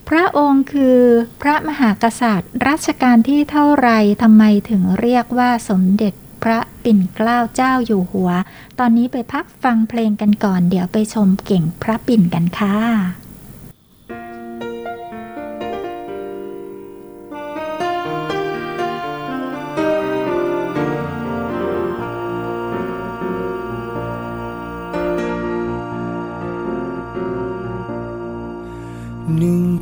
[0.10, 1.00] พระองค์คือ
[1.42, 3.90] พระมหากษัตริย์ รัชกาลที่เท่าไร
[4.22, 8.32] ทำไมถึงเรียกว่าสมเด็จพระปิ่นเกล้าเจ้าอยู่หัว
[8.80, 13.27] ตอนนี้ไปพักฟังเพลงกันก่อน เดี๋ยวไปชมเก่งพระปิ่นกันค่ะ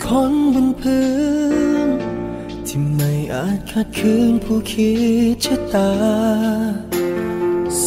[0.06, 1.06] คนบนพื้
[1.88, 1.90] น
[2.68, 4.94] ที่ไม่อาจขัดขืนผู้คิ
[5.34, 5.92] ดชะตา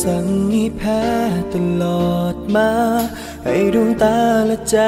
[0.01, 1.03] สั่งให้แพ้
[1.53, 2.71] ตลอดมา
[3.45, 4.79] ให้ดวงตาและใจ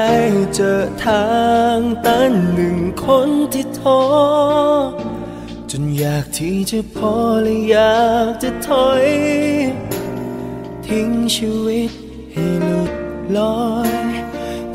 [0.55, 1.29] เจอทา
[1.77, 4.03] งตันหนึ่งคนที่ท้อ
[5.71, 9.07] จนอยากที่จะพอและอยากจะถอย
[10.87, 11.91] ทิ้งชีวิต
[12.33, 12.93] ให้หลุด
[13.37, 13.91] ลอย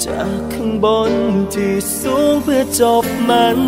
[0.05, 1.13] จากข้างบน
[1.53, 3.59] ที่สูงเพื่อจบมัน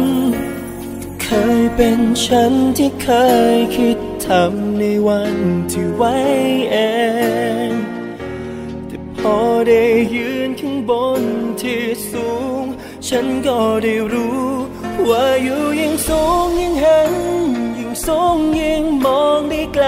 [1.22, 1.28] เค
[1.60, 3.08] ยเป็นฉันที่เค
[3.54, 5.36] ยคิดทำในวัน
[5.72, 6.16] ที่ไว้
[6.72, 6.76] เอ
[7.68, 7.72] ง
[8.88, 9.84] แต่พอได้
[10.16, 11.24] ยืนข้างบน
[11.62, 12.30] ที่สู
[12.62, 12.64] ง
[13.08, 14.46] ฉันก็ได้รู้
[15.10, 17.14] ว่าอยู่ยิ่งสูงยิ่งเห็น
[17.78, 19.88] ยิ่งสูงยิ่งมองได้ไกล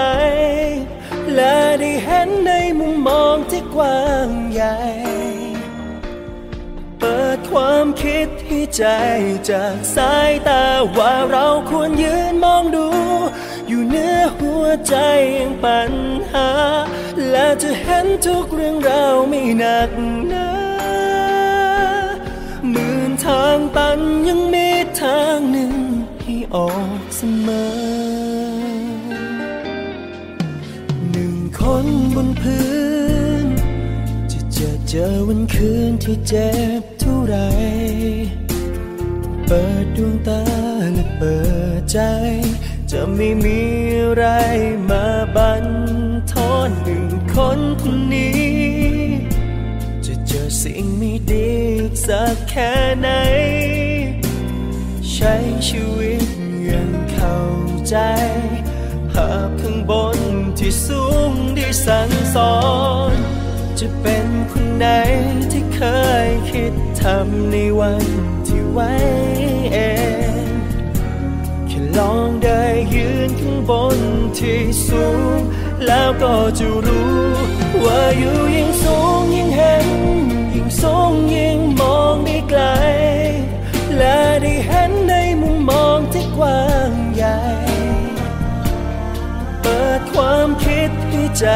[1.34, 4.76] และได้เห็นในมุมมองที่กว้างใหญ่
[7.36, 8.84] ดความคิดให้ใจ
[9.50, 10.64] จากสายตา
[10.96, 12.88] ว่าเราควรยืนมองดู
[13.68, 14.94] อยู่เนื้อหัวใจ
[15.38, 15.92] ยังปัญ
[16.32, 16.50] หา
[17.30, 19.90] และจะเห็นทุกเรื่องราวไม่หนัก
[20.28, 20.50] หนา
[22.70, 24.68] หมื่นทางตันยังมี
[25.00, 25.74] ทางหนึ่ง
[26.22, 27.70] ให้ออกเสมอ
[31.10, 32.64] หนึ่งคนบนพื้
[33.44, 33.46] น
[34.32, 36.82] จะเจอเจอวันคืนที่เจ็บ
[37.30, 37.38] ไร
[39.46, 40.42] เปิดดวงตา
[40.94, 41.36] และเปิ
[41.78, 41.98] ดใจ
[42.90, 43.60] จะไม่มี
[43.98, 44.24] อะไร
[44.88, 45.66] มาบัน
[46.32, 48.40] ทอนหนึ่งคนคนนี้
[50.04, 51.50] จะเจอสิ่งไม่ดี
[52.06, 53.08] สักแค่ไหน
[55.12, 55.34] ใช้
[55.66, 56.26] ชีวิต
[56.64, 57.38] อย่างเข้า
[57.88, 57.96] ใจ
[59.10, 60.18] ภาพข้างบน
[60.58, 62.56] ที่สูงได้สั่งสอ
[63.14, 63.16] น
[63.78, 64.86] จะเป็นคนไหน
[65.52, 65.80] ที่เค
[66.26, 68.04] ยคิด ทำในวัน
[68.46, 68.92] ที่ไว้
[69.72, 69.78] เอ
[70.44, 70.46] ง
[71.68, 72.62] แค่ลองได้
[72.94, 73.98] ยืนข้างบน
[74.38, 75.06] ที่สู
[75.38, 75.40] ง
[75.86, 77.20] แล้วก็จะรู้
[77.84, 79.86] ว่าอยู่ยิ่งสูงยิ่งเห็น
[80.54, 82.62] ยิ่งสูงยิ่งมองได้ไกล
[83.96, 87.40] และได้เห็นในมุมมองที่กว้างใหญ่
[89.62, 91.46] เปิดความคิดให้ใจ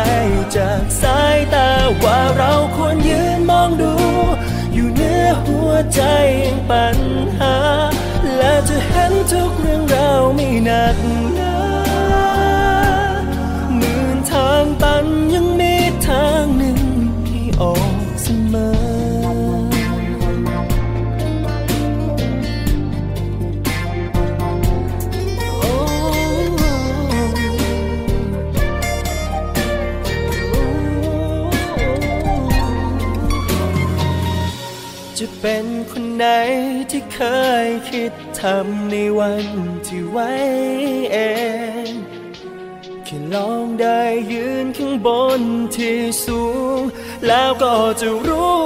[0.56, 1.70] จากสายตา
[2.04, 3.94] ว่าเราควรยืนมองดู
[5.24, 6.00] อยู่เหนือหัวใจ
[6.44, 6.98] ยังปัญ
[7.38, 7.56] หา
[8.36, 10.96] และจะเห็นทุกเรื่องราวไม่หนัก
[11.34, 11.56] หนา
[13.76, 15.74] หมื่นทางตันยังมี
[16.06, 16.78] ทางหนึ่ง
[17.28, 39.46] ที่ออกำในวัน
[39.86, 40.30] ที่ไว้
[41.12, 41.18] เอ
[41.88, 41.90] ง
[43.04, 44.02] แค่ลองได้
[44.32, 45.08] ยืนข้างบ
[45.40, 45.42] น
[45.76, 46.42] ที่สู
[46.78, 46.80] ง
[47.26, 48.64] แล้วก็จะรู้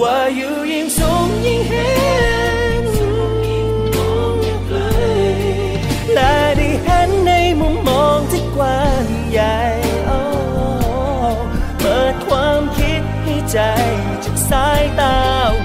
[0.00, 1.92] ว่าอยู่ยิ่งสูงยิ่งเห็
[2.82, 2.84] น
[3.96, 4.16] ล่า
[4.66, 4.78] ไกล
[6.14, 9.58] และได้เห็นในมุมมองที่กว้างใหญ่
[11.80, 13.58] เปิดความคิดให้ใจ
[14.24, 15.18] จากสายตา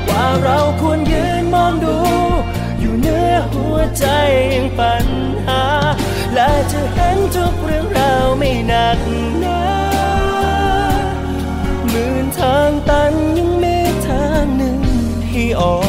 [0.08, 1.09] ว่าเราควรยืน
[1.54, 1.98] มองดู
[2.80, 4.06] อยู่เนื้อหัวใจ
[4.54, 5.06] ยังปัญ
[5.48, 5.64] หา
[6.34, 9.00] และจะเห็นทุกเรื่องราวไม่หนัก
[9.40, 9.62] หนา
[11.90, 14.80] หมื่นทางตันยังมีทางหนึ่ง
[15.26, 15.78] ที่ออ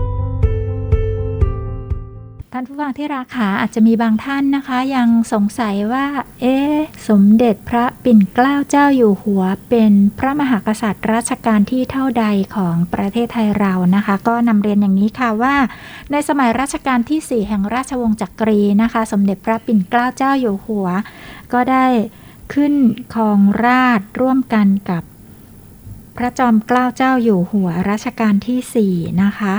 [2.55, 6.05] ท่านผู้ฟังที่ราคาอาจจะมีบางท่านนะคะ ยังสงสัยว่า
[6.41, 6.77] เอ๊ะ
[7.09, 15.55] สมเด็จพระปิ่นเกล้าเจ้าอยู่หัว เป็นพระมหากษัตริย์รัชกาลที่เท่าใดของประเทศไทยเรานะคะ ก็นำเรียนอย่างนี้ค่ะว่า
[16.11, 20.87] ในสมัยรัชกาลที่ 4 แห่งราชวงศ์จักรีนะคะ สมเด็จพระปิ่นเกล้าเจ้าอยู่หัว
[21.53, 21.85] ก็ได้
[22.53, 22.73] ขึ้น
[23.13, 25.03] ครองราชร่วมกันกับ
[26.17, 29.55] พระจอมเกล้าเจ้าอยู่หัวรัชกาลที่ 4 นะคะ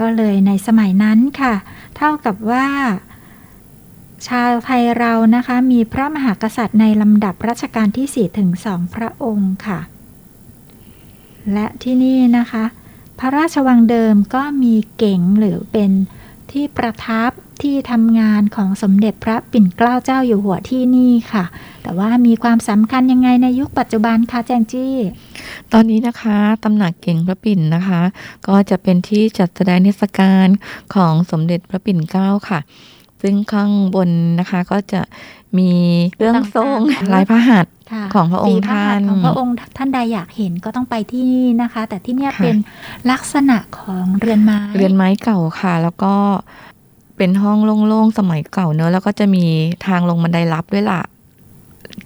[0.00, 1.54] ก็เลยในสมัยนั้นค่ะ
[2.02, 2.66] ท่ากับว่า
[4.28, 9.80] ชาวไทยเรานะคะมีพระมหากษัตริย์ในลำดับรัชกาลที่ 4 ถึง2พระองค์ค่ะ
[11.52, 12.64] และที่นี่นะคะ
[13.18, 15.90] พระราชวังเดิมก็มีเก๋งหรือเป็น
[16.52, 17.30] ที่ประทับ
[17.62, 21.44] ที่ทำงานของสมเด็จพระปิ่นเกล้าเจ้าอยู่หัวที่นี่ค่ะ
[21.82, 24.94] แต่ว่ามีความสำคัญยังไงในยุคปัจจุบันคะแจงจี้
[25.72, 28.02] ตอนนี้นะคะตำหนักเก่งพระปิ่นนะคะ
[28.46, 30.48] ก็จะเป็นที่จัดแสดงเทศกาล
[30.94, 32.60] ของสมเด็จพระปิ่นเกล้าค่ะ
[33.22, 34.10] ซึ่งข้างบน
[34.40, 35.00] นะคะก็จะ
[35.58, 35.70] มี
[36.18, 42.56] เรื่องทรงต่างๆลายพระหัตถ์ค่ะของพระองค์ฝีพหัตถ์ท่านของพระองค์ท่านใดอยากเห็นก็ต้องไปที่นี่นะคะ แต่ที่เนี่ยค่ะเป็น
[43.10, 46.14] ลักษณะของเรือนไม้เรือนไม้เก่าค่ะ แล้วก็
[47.16, 49.44] เป็นห้องโล่งๆสมัยเก่าเนอะแล้วก็จะมี
[49.86, 51.02] ทางลงบันไดลับด้วยล่ะ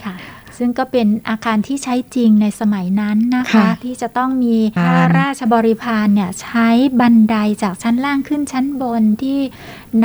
[0.05, 0.15] ค่ะ
[0.57, 6.69] ซึ่งก็เป็นอาคารที่ใช้จริงในสมัยนั้นนะคะค่ะที่จะต้องมีอ่าข้าราชบริพารเนี่ยใช้
[7.01, 9.39] บันไดจากชั้นล่างขึ้นชั้นบนที่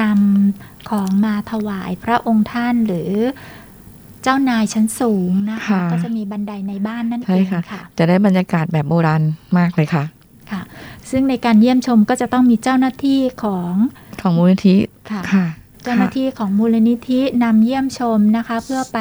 [0.01, 3.13] นำ ของมาถวายพระองค์ท่านหรือ
[4.23, 9.21] เจ้านายชั้นสูงนะคะค่ะก็จะมีบันไดในบ้านนั่นเอใช่งค่ะค่ะ จะได้บรรยากาศแบบโบราณ
[9.57, 10.03] มากเลยค่ะ
[10.51, 10.61] ค่ะ
[11.09, 13.73] ซึ่งในการเยี่ยมชมก็จะต้องมีเจ้าหน้าที่ของ
[14.21, 14.75] ของมูลนิธิ
[15.11, 15.45] ค่ะค่ะ
[15.83, 18.97] เจ้าหน้าที่ของมูลนิธินำเยี่ยมชมนะคะ เพื่อไป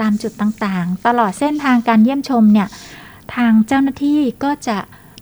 [0.00, 2.68] ตามจุดต่างๆ ตลอดเส้นทางการเยี่ยมชมเนี่ย
[3.34, 4.78] ทางเจ้าหน้าที่ก็จะ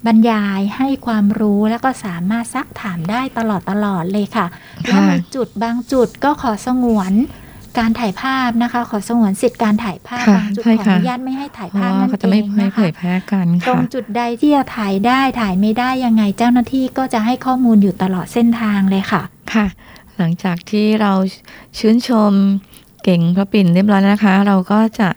[0.07, 7.13] บรรยายให้ความรู้แล้วก็สามารถซักถามได้ตลอดตลอดเลยค่ะค่ะแล้วมีจุดบางจุดก็ขอสงวน
[7.79, 19.23] การถ่ายภาพนะคะ ขอสงวนสิทธิ์การถ่ายภาพค่ะบางจุดใช่ขออค่ะนุญาตไม่ให้ถ่ายเพราะภาพว่านั่นเขาจะเอไม่งไม่นะเผคะยแพร่กันตรงค่ะจุดใดที่จะถ่ายได้ถ่ายไม่ได้ยังไงเจ้าหน้าที่ก็จะให้ข้อมูลอยู่ตลอดเส้นทางเลยค่ะ
[19.55, 19.67] ค่ะ
[20.17, 21.13] หลังจากที่เรา
[21.79, 22.33] ชื่นชม
[23.05, 25.09] เก่งพระปิ่นเรียบร้อยแล้วนะคะ เราก็จะ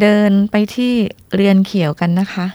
[0.00, 0.92] เดินไปที่
[1.34, 2.46] เรือนเขียวกันนะคะ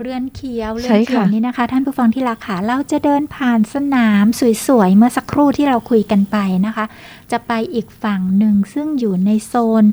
[0.00, 4.24] เรือนเขียวเรืใช่อนเขียวค่ะนี้นะคะ ท่านผู้ฟังที่รักค่ะเราจะเดินผ่านสนาม
[4.66, 6.36] สวยๆเมื่อสักครู่ที่เราคุยกันไป
[6.66, 6.84] นะคะ
[7.32, 9.84] จะไปอีกฝั่งหนึ่งซึ่งอยู่ในโซน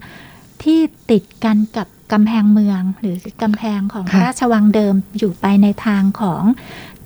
[0.63, 0.79] ที่
[1.11, 6.43] ติดกันกับกำแพงเมืองหรือกำแพงของพระราชวังเดิมอยู่ไปในทางของ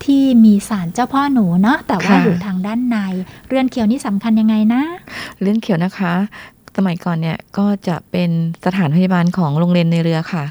[0.04, 2.96] ที่มีศาลเจ้าพ่อหนูเนาะแต่ว่าอยู่ทางด้านใน
[3.48, 4.82] เรือนเขียวนี่สำคัญยังไงนะ
[5.40, 6.12] เรือนเขียวนะคะ
[6.76, 8.30] สมัยก่อนเนี่ยก็จะเป็น
[8.64, 10.44] สถานพยาบาลของโรงเรียนในเรือค่ะ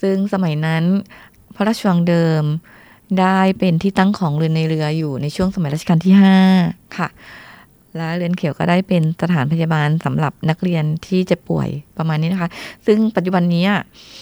[0.00, 0.84] ซึ่งสมัยนั้น
[1.56, 2.44] พระราชวังเดิม
[3.20, 6.14] ได้เป็นที่ตั้งของเรือนในเรืออยู่ในช่วงสมัยรัชกาลที่
[6.54, 7.08] 5 ค่ะ
[7.96, 12.50] และเรือนเขียวก็ได้เป็นสถานพยาบาลสำหรับนักเรียนที่จะป่วยประมาณนี้นะคะ
[12.86, 13.66] ซึ่งปัจจุบันนี้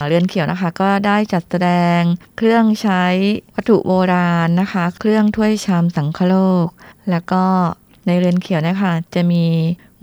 [0.08, 2.00] เรือนเขียวนะคะก็ได้จัดแสดง
[2.36, 3.04] เครื่องใช้
[3.54, 6.66] วัตถุโบราณนะคะ เครื่องถ้วยชามสังคโลก
[7.10, 7.44] แล้วก็
[8.06, 9.44] ในเรือนเขียวเนะคะจะมี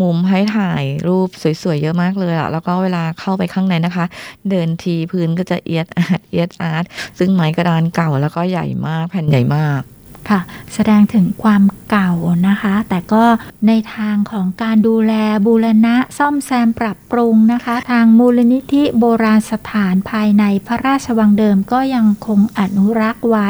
[0.02, 1.28] มุมให้ถ่ายรูป
[1.64, 4.06] สวยๆ เยอะมากเลยอะแล้วก็เวลาเข้าไปข้างในนะคะ
[4.49, 6.84] เดินทีพื้นก็จะเอียดอาร์ตเอียดอาร์ต
[7.20, 9.82] ซึ่งไม้กระดานเก่าแล้วก็ใหญ่มากแผ่นใหญ่มาก
[10.30, 10.41] ค่ะ
[10.74, 12.12] แสดงถึงความเก่า
[12.47, 13.24] นะคะ แต่ก็
[13.68, 15.14] ในทางของการดูแล
[15.45, 23.49] บูรณะซ่อมแซมปรับปรุงนะคะ ทางมูลนิธิโบราณสถานภายในพระราชวังเดิมก็ยังคงอนุรักษ์ไว้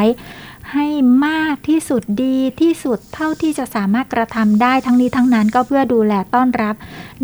[0.72, 0.86] ให้
[1.26, 6.74] มากที่สุดดีที่สุดเท่าที่จะสามารถกระทำได้ทั้งนี้ทั้งนั้นก็เพื่อดูแลต้อนรับ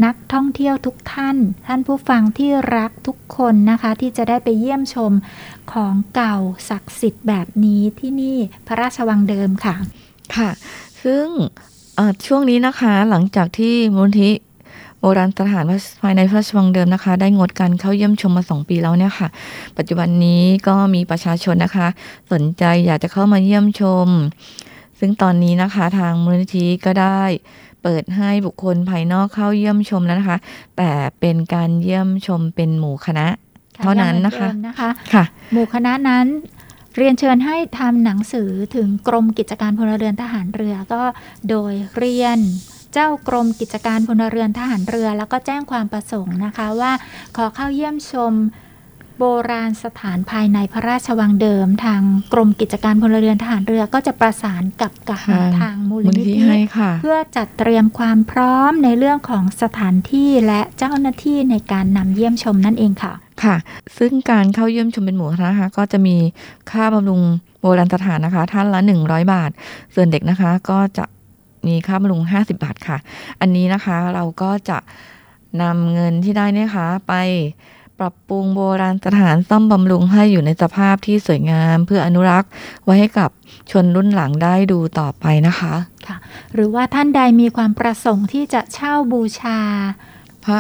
[0.05, 1.37] นักท่องเที่ยวทุกท่าน
[1.67, 5.13] ท่านผู้ฟังที่รักทุกคนนะคะ ที่จะได้ไปเยี่ยมชม
[5.73, 6.37] ของเก่า
[6.69, 8.37] ศักดิ์สิทธิ์แบบนี้ที่นี่
[8.67, 9.75] พระราชวังเดิมค่ะ
[10.37, 10.51] ค่ะ
[11.03, 11.27] ซึ่ง
[12.27, 14.31] ช่วงนี้นะคะหลังจากที่มูลนิธิ
[15.01, 15.65] โบราณสถาน
[16.03, 19.29] ภายในพระราชวังเดิมนะคะ ได้งดการเข้าเยี่ยมชมมาสองปีแล้วเนี่ยค่ะ
[19.77, 21.89] ปัจจุบันนี้ก็มีประชาชนนะคะ
[22.33, 24.09] สนใจอยากจะเข้ามาเยี่ยมชม
[24.99, 27.23] ซึ่งตอนนี้นะคะทางมูลนิธิก็ได้
[27.83, 30.39] เปิดให้บุคคลภายนอกเข้าเยี่ยมชมแล้วนะคะ
[30.77, 30.91] แต่
[31.21, 33.27] เป็นการเยี่ยมชมเป็นหมู่คณะ
[33.83, 36.27] เท่านั้นนะคะยังเหมือเดิมนะคะค่ะ หมู่คณะนั้น
[36.97, 41.03] เรียนเชิญให้ทำหนังสือถึงกรมกิจการพลเรือนทหารเรือก็
[41.49, 42.39] โดยเรียน
[42.95, 46.93] เจ้ากรมกิจการพลเรือนทหารเรือ แล้วก็แจ้งความประสงค์นะคะว่า
[47.37, 48.35] ขอเข้าเยี่ยมชม
[49.19, 63.13] โบราณสถานภายในพระราชวังเดิม ทางกรมกิจการพลเรือนทหารเรือก็จะประสานกับกับค่ะทางมูลมูลนินิธิธิให้ค่ะเพื่อจัดเตรียมความพร้อมในเรื่องของสถานที่และเจ้าหน้าที่ในการนำเยี่ยมชมนั่นเองค่ะ
[63.45, 63.57] ค่ะ
[63.99, 66.17] ซึ่งการเข้าเยี่ยมชมเป็นหมู่คณะนะคะก็จะมี
[66.71, 67.23] ค่าบำรุง
[67.61, 69.51] โบราณสถานนะคะ ท่านละ 100 บาท
[69.95, 71.05] ส่วนเด็กนะคะก็จะ
[71.67, 72.99] มีค่าบำรุง 50 บาทค่ะ
[73.41, 74.79] อันนี้นะคะเราก็จะ
[75.63, 77.15] นำเงินที่ได้เนี่ยค่ะไป
[77.99, 82.51] ปรับปรุงโบราณสถานซ่อมบำรุงให้อยู่ในสภาพที่สวยงาม เพื่ออนุรักษ์
[82.85, 83.31] ไว้ให้กับ
[83.71, 85.75] ชนรุ่นหลังได้ดูต่อไปนะคะ
[86.07, 86.17] ค่ะ
[86.55, 89.61] หรือว่าท่านใดมีความประสงค์ที่จะเช่าบูชา
[90.45, 90.59] พระ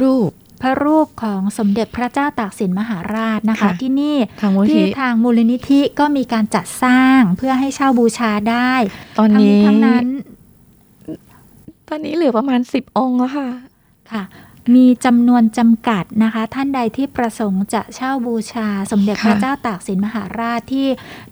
[0.00, 0.30] รูป
[0.62, 8.72] พระรูปของสมเด็จพระเจ้าตากสินมหาราชนะคะค่ะที่นี่ทางมูลนิที่ธิทางมูลนิธิก็มีการจัดสร้างเพื่อให้เช่าบูชาได้
[9.18, 10.06] ตอนทั้งนี้ทั้งนั้น
[11.88, 13.48] ตอนนี้เหลือประมาณ 10 องค์แล้วค่ะ
[14.12, 14.24] ค่ะ
[14.76, 20.88] มีจำนวนจำกัดนะคะ ท่านใดที่ประสงค์จะเช่าบูชาสมเด็จค่ะพระเจ้าตากสินมหาราชที่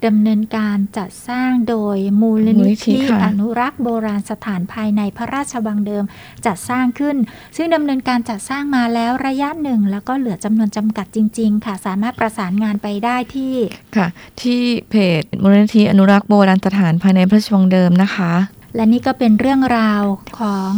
[0.07, 6.05] ดำเนินการจัดสร้างโดยมูลมูลนินิธิธิค่ะอนุรักษ์โบราณสถานภายในพระราชวังเดิม
[6.47, 7.17] จัดสร้างขึ้น
[7.57, 13.55] ซึ่งดำเนินการจัดสร้างมาแล้วระยะหนึ่ง แล้วก็เหลือจำนวนจำกัดจริง ๆ ค่ะ สามารถประสานงานไปได้ที่
[13.97, 14.07] ค่ะ
[14.41, 18.33] ที่เพจมูลนิธิอนุรักษ์โบราณสถานภายในพระราชวังเดิมนะคะ
[18.77, 20.03] และนี่ก็เป็นเรื่องราว
[20.39, 20.71] ของ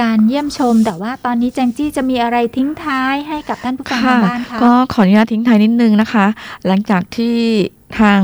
[0.00, 6.26] การเยี่ยมชม แต่ว่าตอนนี้แจงจี้จะมีอะไรทิ้งท้ายให้กับท่านผู้ฟังทางบ้านคะก็ขออนุญาตทิ้งท้ายนิดนึงนะคะ
[6.66, 7.36] หลังจากที่
[8.00, 8.22] ทาง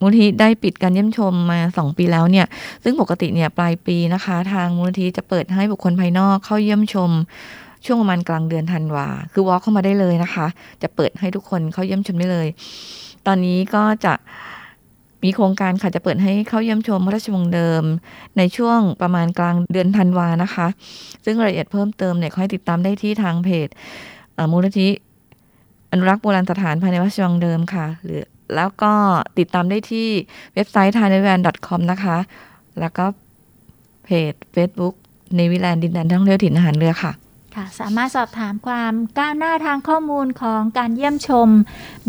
[0.00, 2.46] มูลนิธิได้ปิดการเยี่ยมชมมา 2 ปีแล้วเนี่ย
[2.84, 7.10] ซึ่งปกติเนี่ยปลายปีนะคะ ทางมูลนิธิจะเปิดให้บุคคลภายนอกเข้าเยี่ยมชม
[7.84, 10.46] ช่วงประมาณกลางเดือนธันวาคือวอล์เข้ามาได้เลยนะคะ
[10.82, 12.48] จะเปิดให้ทุกคนเข้าเยี่ยมชมได้เลย
[13.26, 14.14] ตอนนี้ก็จะ
[15.24, 17.84] มีโครงการค่ะจะเปิดให้เข้าเยี่ยมชมพระราชวังเดิม
[18.36, 20.66] ในช่วงประมาณกลางเดือนธันวานะคะ
[21.24, 23.68] ซึ่งรายละเอียดเพิ่มเติมเนี่ยขอให้ติดตามได้ที่ทางเพจ
[24.50, 24.88] มูลนิธิ
[25.90, 28.22] อนุรักษ์โบราณสถานภายในวัดชวังเดิมค่ะ หรือ
[28.56, 28.92] แล้วก็
[29.38, 30.08] ติดตามได้ที่
[30.54, 32.16] เว็บไซต์ thailand.com นะคะ
[32.80, 33.04] แล้วก็
[34.04, 34.94] เพจ Facebook
[35.36, 37.12] ในวิแลนดินแดนท่องเที่ยวถิ่นอาหารเรือค่ะ
[37.54, 41.48] ค่ะ สามารถสอบถามความก้าวหน้าทางข้อมูลของการเยี่ยมชม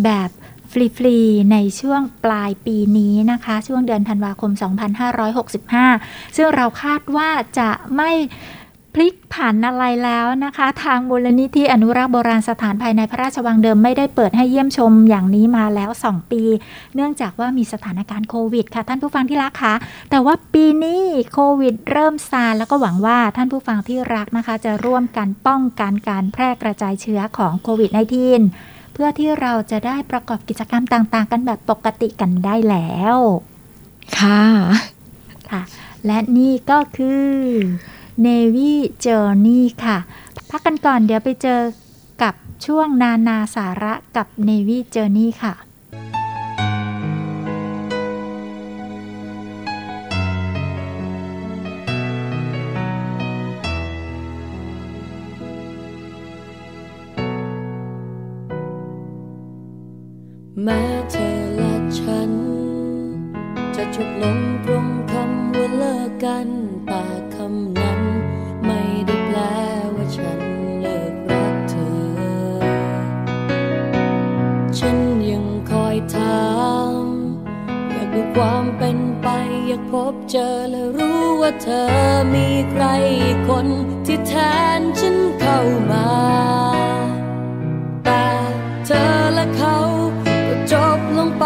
[0.04, 0.30] แบบ
[0.74, 4.52] ฟรี ๆ ในช่วงปลายปีนี้นะคะ ช่วงเดือนธันวาคม
[5.64, 8.12] 2565 ซึ่งเราคาดว่าจะไม่
[8.98, 16.44] พลิกผันอะไรแล้วนะคะ ทางมูลนิธิอนุรักษ์โบราณสถานภายในพระราชวังเดิมไม่ได้เปิดให้เยี่ยมชมอย่างนี้มาแล้ว 2 ปี
[16.96, 19.74] เนื่องจากว่ามีสถานการณ์โควิดค่ะท่านผู้ฟังที่รักคะ
[20.10, 21.02] แต่ว่าปีนี้
[21.34, 33.18] โควิดเริ่มซาแล้วก็หวังว่าท่านผู้ฟังที่รักนะคะ จะร่วมกันป้องกันการแพร่กระจายเชื้อของโควิด -19 เพื่อที่เราจะได้ประกอบกิจกรรมต่างๆ กันแบบปกติกันได้แล้ว
[34.20, 34.44] ค่ะ
[35.52, 35.62] ค่ะ
[36.06, 37.30] และนี่ก็คือ
[38.26, 38.72] Navy
[39.06, 39.98] Journey ค่ะ
[40.50, 41.62] พักกันก่อนเดี๋ยวไปเจอ
[42.22, 42.34] กับ
[42.66, 45.54] ช่วงนานาสาระกับ Navy Journey ค่ะ
[60.66, 62.32] แม้เธอและฉัน
[63.76, 66.48] จะจบลงตรงคำว่าเลิกกัน
[66.88, 67.04] แต่
[67.36, 68.02] คำนั้น
[68.66, 69.40] ไม่ได้แปล
[69.96, 70.42] ว่าฉัน
[70.82, 71.96] เลิกรักเธอ
[74.80, 74.98] ฉัน
[75.30, 76.46] ยังคอยถา
[77.02, 77.06] ม
[77.92, 79.28] อยากดูความเป็นไป
[79.68, 81.88] อยากพบเจอและรู้ว่าเธอ
[82.34, 82.86] มีใคร
[83.50, 83.68] คน
[84.06, 84.34] ที่แท
[84.80, 85.60] นฉันเข้า
[85.92, 86.08] มา
[88.06, 88.26] แต่
[88.86, 89.78] เธอและเขา
[90.72, 91.46] จบลงไป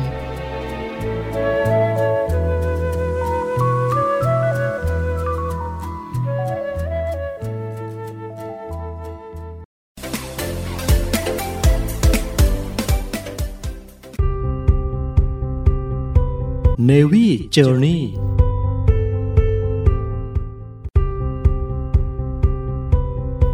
[16.91, 18.01] Navy Journey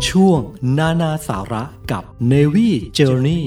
[0.07, 0.41] ช่วง
[0.77, 3.43] นานาสาระกับ Navy Journey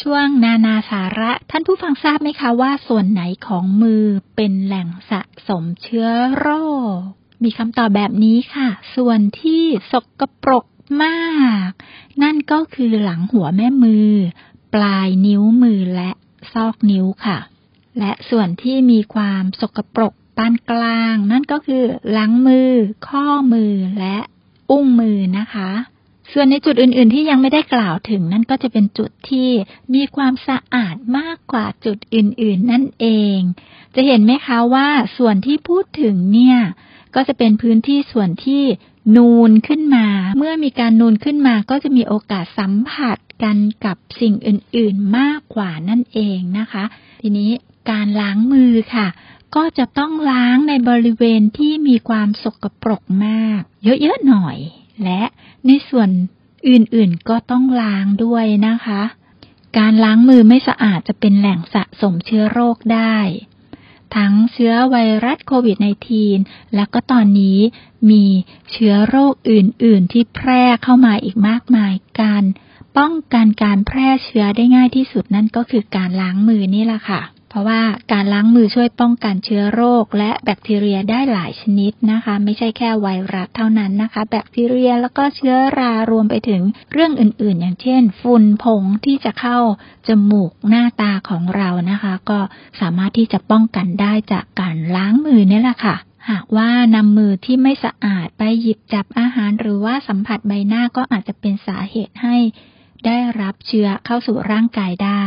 [0.00, 4.04] ช่วงนานาสาระท่านผู้ฟังทราบไหมคะว่าส่วนไหนของมือ
[4.36, 6.08] เป็นแหล่งสะสมเชื้อ
[6.38, 6.48] โร
[6.96, 6.98] ค
[7.42, 9.62] มีคำตอบแบบนี้ค่ะ ส่วนที่
[9.92, 10.64] สกปรก
[11.02, 11.30] มา
[11.68, 11.70] ก
[12.22, 14.12] นั่นก็คือหลังหัวแม่มือ
[14.74, 16.10] ปลายนิ้วมือและ
[16.52, 17.38] ซอกนิ้วค่ะ
[17.98, 22.70] และส่วนที่มีความสกปรกปานกลาง นั่นก็คือหลังมือ
[23.08, 24.16] ข้อมือและ
[24.70, 25.70] อุ้งมือนะคะ
[26.32, 29.48] ส่วนในจุดอื่น ๆ ที่ยังไม่ได้กล่าวถึง นั่นก็จะเป็นจุดที่
[29.94, 33.38] มีความสะอาดมากกว่าจุดอื่น ๆ นั่นเอง
[33.94, 36.58] จะเห็นไหมคะว่าส่วนที่พูดถึงเนี่ย
[37.14, 38.62] ก็จะเป็นพื้นที่ส่วนที่
[39.16, 40.06] นูนขึ้นมา
[40.38, 46.84] เมื่อมีการนูนขึ้นมาก็จะมีโอกาสสัมผัสกันกับสิ่งอื่น ๆ มากกว่านั่นเองนะคะ
[47.22, 47.50] ทีนี้
[47.90, 49.08] การล้างมือค่ะ
[49.54, 54.58] ก็จะต้องล้างในบริเวณที่มีความสกปรกมาก เยอะ ๆ หน่อย
[55.04, 55.22] และ
[55.66, 56.10] ในส่วน
[56.68, 59.02] อื่น ๆ ก็ต้องล้างด้วยนะคะ
[59.78, 63.16] การล้างมือไม่สะอาดจะเป็นแหล่งสะสมเชื้อโรคได้
[64.16, 65.76] ทั้งเชื้อไวรัสโควิด
[66.26, 67.58] -19 แล้วก็ตอนนี้
[68.10, 68.24] มี
[68.70, 72.44] เชื้อโรคอื่น ๆ ที่แพร่เข้ามาอีกมากมายการ
[72.96, 77.20] ป้องกันการแพร่เชื้อได้ง่ายที่สุดนั่นก็คือการล้างมือนี่แหละค่ะ
[77.52, 77.82] เพราะว่า
[78.12, 89.58] การล้างมือช่วยป้องกันเชื้อโรค และแบคทีเรียได้หลายชนิดนะคะ ไม่ใช่แค่ไวรัสเท่านั้นนะคะ แบคทีเรียแล้วก็เชื้อรารวมไปถึงเรื่องอื่น ๆ อย่างเช่น ฝุ่นผงที่จะเข้า
[90.08, 92.40] จมูกหน้าตาของเรานะคะ ก็
[92.80, 95.96] สามารถที่จะป้องกันได้จากการล้างมือนี่แหละค่ะ
[96.30, 102.36] หากว่านำมือที่ไม่สะอาดไปหยิบจับอาหารหรือว่าสัมผัสใบหน้าก็อาจจะเป็นสาเหตุให้
[103.06, 105.26] ได้รับเชื้อเข้าสู่ร่างกายได้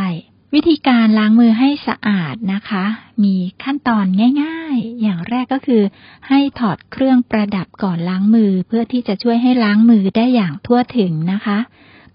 [0.56, 2.86] วิธีการล้างมือให้สะอาดนะคะ
[3.24, 4.06] มีขั้นตอน
[4.43, 5.84] ง่าย ๆ อย่างแรกก็คือ
[6.28, 11.58] ให้ถอดเครื่องประดับก่อนล้างมือ เพื่อที่จะช่วยให้ล้างมือได้อย่างทั่วถึงนะคะ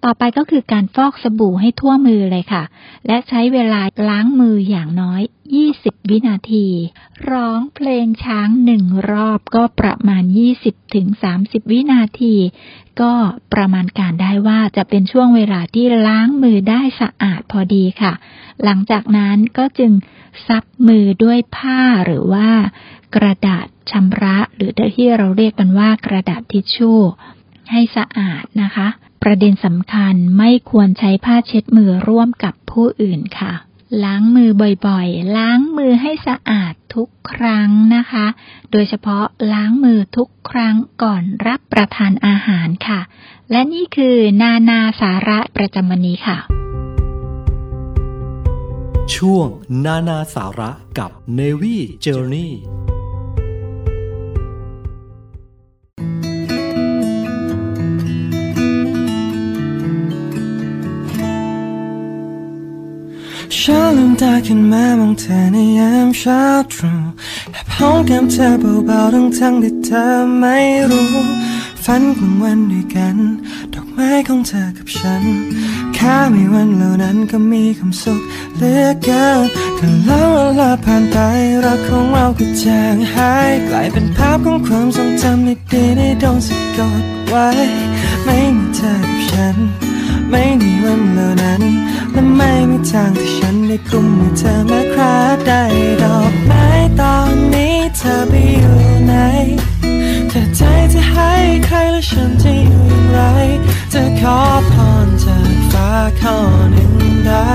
[0.04, 2.64] ต่อไปก็คือการฟอกสบู่ให้ทั่วมือเลยค่ะ
[3.06, 5.22] และใช้เวลาล้างมืออย่างน้อย
[5.66, 6.66] 20 วินาที
[7.30, 10.24] ร้องเพลงช้างหนึ่งรอบก็ประมาณ
[10.98, 12.34] 20-30 วินาที
[13.00, 13.12] ก็
[13.52, 18.12] ประมาณการได้ว่าจะเป็นช่วงเวลาที่ล้างมือได้สะอาดพอดีค่ะ
[18.64, 19.92] หลังจากนั้นก็จึง
[20.46, 22.48] ซับมือด้วยผ้าหรือว่า
[23.16, 27.00] กระดาษชำระ หรือที่เราเรียกกันว่ากระดาษทิชชู่
[27.70, 28.88] ให้สะอาดนะคะ
[29.22, 33.52] ประเด็นสำคัญไม่ควรใช้ผ้าเช็ดมือร่วมกับผู้อื่นค่ะ
[34.04, 34.50] ล้างมือ
[34.86, 38.26] บ่อยๆ ล้างมือให้สะอาดทุกครั้งนะคะ
[38.70, 43.00] โดยเฉพาะล้างมือทุกครั้งก่อนรับประทานอาหารค่ะ
[43.50, 46.38] และนี่คือนานาสาระประจำวันนี้ค่ะ
[49.14, 49.48] ช่วง
[49.84, 52.50] นานาสาระกับ Navy Journey
[63.58, 66.42] ฉันลืมตาขึ้นมามองเธอในยามเช้า
[66.72, 66.98] ตรู่
[67.52, 68.46] แอบห้องแก้มเธอ
[68.86, 70.04] เบาๆทั้งทั้งๆที่เธอ
[70.38, 70.56] ไม่
[70.90, 71.12] รู้
[71.84, 73.16] ฝันกลางวันด้วยกัน
[73.74, 75.22] ดอกไม้ของเธอกับฉัน
[75.94, 78.20] แค่มีวันเหล่านั้นก็มีความสุข
[78.56, 79.40] เหลือเกิน
[79.76, 81.16] แต่แล้วเวลาผ่านไป
[81.64, 87.48] รักของเราก็จางหายกลายเป็นภาพของความทรงจำไม่ดีในดวงสะกดไว้
[88.24, 89.56] ไม่มีเธอกับฉัน
[90.30, 91.62] ไม่มีวันเหล่านั้น
[92.12, 95.62] และไม่มีทางที่ฉันได้กุมมือเธอแม้คราได้
[96.02, 96.66] ดอกไม้
[97.00, 99.14] ตอนนี้เธอไปอยู่ไหน
[100.28, 101.32] เธอใจจะให้
[101.66, 103.20] ใครและฉันจะอยู่อย่างไร
[103.92, 104.38] จะขอ
[104.72, 104.74] พ
[105.06, 105.90] รจากฟ้า
[106.20, 106.36] ข้อ
[106.72, 106.94] หนึ่ง
[107.26, 107.48] ได้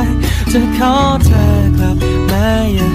[0.52, 0.94] จะขอ
[1.26, 1.48] เธอ
[1.78, 1.98] กลับ
[2.32, 2.95] มาอย่าง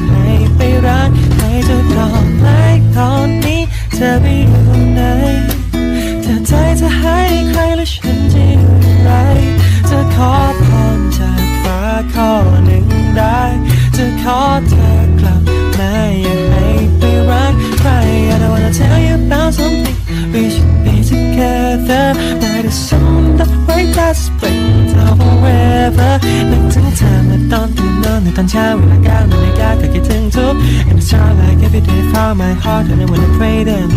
[25.91, 26.12] forever
[26.51, 30.55] นึกถึงเธอเมื่อตอนตื่นนอนในตอนเช้าเวลาเก้านาฬิกาก็คิดถึงทุก
[30.88, 33.88] And it's all like every day for my heart and I wanna pray them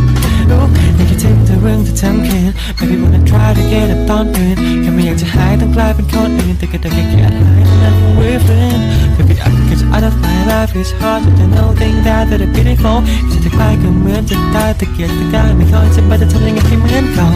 [0.50, 0.64] รู้
[0.98, 8.84] ยังคิดถึงเธอเรื่องที่ทำคืน Baby wanna try to get up ตอนตื่นแค่ไม่อยากจะหายต้องกลายเป็นคนอื่นแต่ก็ได้แค่แค่หายนั้น we're friends
[9.16, 12.24] Baby I can get you out of my life it's hard to know thing that
[12.30, 12.98] that are beautiful
[13.30, 17.28] คิดจะคล้ายก็เหมือนจะตายตะเกียกตะกายไม่ค่อยจะไปจะทำยังไงให้เหมือนเก่า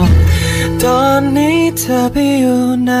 [0.84, 2.92] ตอนนี้เธอไปอยู่ไหน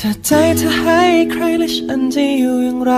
[0.00, 1.00] ถ้าใจเธอให้
[1.30, 2.92] ใครและฉันจะอยู่อย่างไร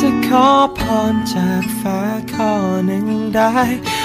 [0.00, 0.48] จะขอ
[0.78, 0.80] พ
[1.12, 2.00] รจากฟ้า
[2.32, 2.52] ข้อ
[2.86, 3.54] หนึ่งได้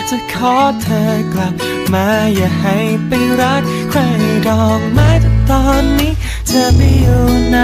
[0.10, 1.54] จะขอเธอกลับ
[1.93, 2.78] มาอย่าให้
[3.08, 3.99] ไปรักใคร
[4.47, 6.14] ดอกไม้แต่ตอนนี้
[6.47, 7.58] เธอไปอยู่ไหน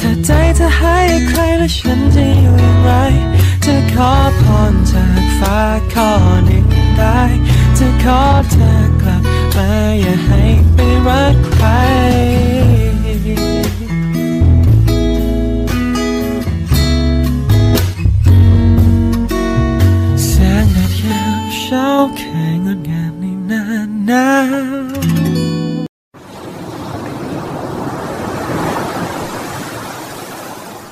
[0.00, 0.98] ถ้าใจเธอให้
[1.28, 2.92] ใครและฉันจะอยู่อย่างไร
[3.64, 5.58] จะขอพรจากฟ้า
[5.92, 6.10] ข้อ
[6.46, 6.66] หนึ่ง
[6.98, 7.20] ได้
[7.78, 8.22] จะขอ
[8.52, 8.85] เธอ
[10.00, 10.42] อย่าให้
[10.74, 11.66] ไปรักใคร
[20.26, 20.32] แส
[20.62, 23.62] งแดดยามเช้าแค่งดงามในหน้า
[24.06, 25.76] หนาว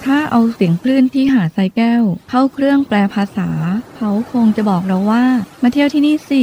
[0.04, 3.48] ถ้าเอาเสียงคลื่นที่หาดทรายแก้ว เข้าเครื่องแปลภาษา
[3.96, 5.24] เขาคงจะบอกเราว่า
[5.62, 6.42] มาเที่ยวที่นี่สิ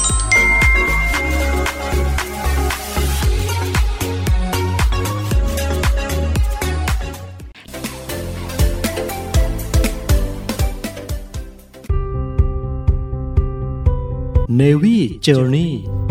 [14.59, 16.10] Navy Journey แล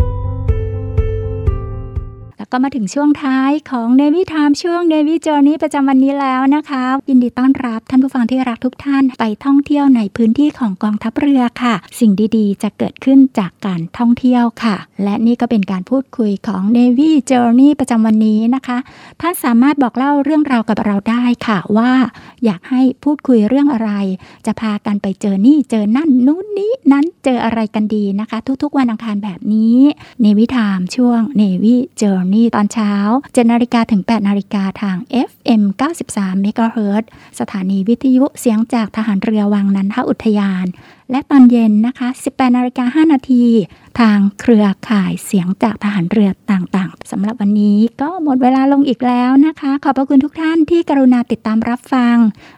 [2.53, 18.77] ก็มาถึงช่วงท้ายของ Navy Time ช่วง Navy Journey ประจำวันนี้แล้วนะคะ ยินดีต้อนรับท่านผู้ฟังที่รักทุกท่านไปท่องเที่ยวในพื้นที่ของกองทัพเรือค่ะ สิ่งดีๆ จะเกิดขึ้นจากการท่องเที่ยวค่ะ และนี่ก็เป็นการพูดคุยของ Navy Journey ประจำวันนี้นะคะ
[19.21, 21.91] ท่านสามารถบอกเล่าเรื่องราวกับเราได้ค่ะว่า
[22.45, 23.91] อยากให้พูดคุยเรื่องอะไร
[24.45, 29.77] จะพากันไปเจอนี่เจอนั่นนู้นนี้นั้นเจออะไรกันดีนะคะ ทุกๆ วันอังคารแบบนี้
[30.21, 31.75] เนวิทามช่วง Navy
[32.55, 32.93] ตอนเช้า
[33.25, 34.97] 7นาฬิกาถึง8นาฬิกาทาง
[35.29, 35.61] FM
[36.07, 37.03] 93 MHz
[37.39, 40.65] สถานีวิทยุเสียงจากทหารเรือวังนันทอุทยาน
[41.11, 43.45] และตอนเย็นนะคะ 18นาฬิกา5นาที
[43.99, 52.17] ทางเครือข่ายเสียงจากทหารเรือต่างๆสำหรับวันนี้ก็หมดเวลาลงอีกแล้วนะคะ ขอบพระคุณทุกท่านที่กรุณาติดตามรับฟัง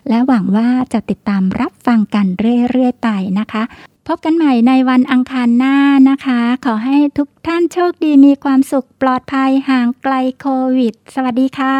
[0.09, 3.09] และหวังว่าจะติดตามรับฟังกันเรื่อยๆไป
[3.39, 3.63] นะคะ
[4.07, 5.75] พบกันใหม่ในวันอังคารหน้า
[6.09, 10.47] นะคะ ขอให้ทุกท่านโชคดีมีความสุขปลอดภัยห่างไกลโค
[10.77, 11.79] วิด สวัสดีค่ะ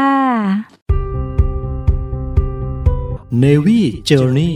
[3.44, 4.56] Navy Journey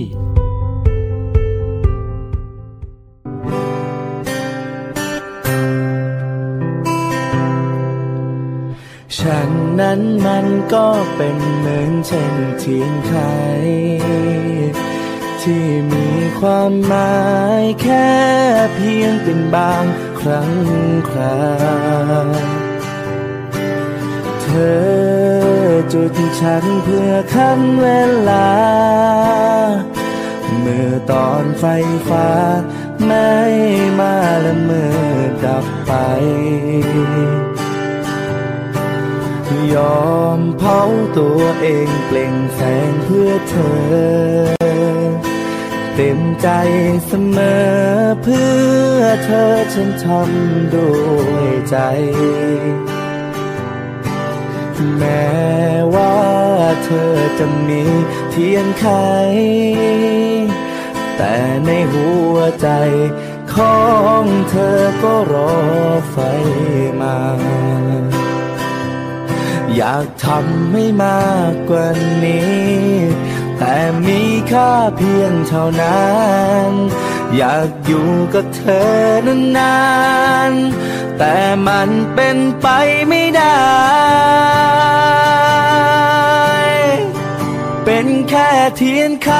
[9.18, 9.50] ฉัน
[9.80, 13.14] นั้นมันก็เป็นเหมือนเช่นเทียนไข
[15.44, 16.08] ที่มี
[16.40, 17.18] ความหมา
[17.62, 18.12] ยแค่
[18.74, 19.86] เพียงเป็นบาง
[20.20, 20.52] ครั้ง
[21.10, 21.38] ครา
[24.42, 27.88] เธอจุดฉันเพื่อคันเว
[28.30, 28.50] ลา
[30.60, 31.66] เมื่อตอนไฟ
[32.10, 32.30] ฟ้า
[33.06, 33.34] ไม่
[34.00, 34.98] มาและเมื่อ
[35.44, 35.92] ดับไป
[39.74, 39.76] ย
[40.06, 40.82] อมเผา
[41.18, 43.56] ตัวเองเปล่งแสงเพื่อเธ
[44.54, 44.57] อ
[46.00, 46.50] เต็มใจ
[47.06, 47.68] เสมอ
[48.22, 48.50] เพื่
[48.98, 50.92] อเธอฉันทำด้
[51.26, 51.78] วยใจ
[54.98, 55.32] แม้
[55.96, 56.18] ว่า
[56.84, 57.84] เธอจะมี
[58.32, 58.86] เทียนไข
[61.18, 61.36] แต่
[61.66, 62.70] ในหัวใจ
[63.54, 63.78] ขอ
[64.22, 65.56] งเธอก็รอ
[66.12, 66.18] ไฟ
[67.02, 67.18] มา
[69.76, 71.88] อยากทำให้มากกว่า
[72.24, 72.58] นี้
[73.60, 76.08] แต่มีค่าเพียงเท่านั้
[76.68, 76.70] น
[77.36, 78.92] อยากอยู่กับเธอ
[79.58, 79.78] นา
[80.52, 81.36] นๆ แต่
[81.68, 82.68] มันเป็นไป
[83.10, 83.58] ไม่ได้
[87.86, 89.32] เป็นแค่เทียนไข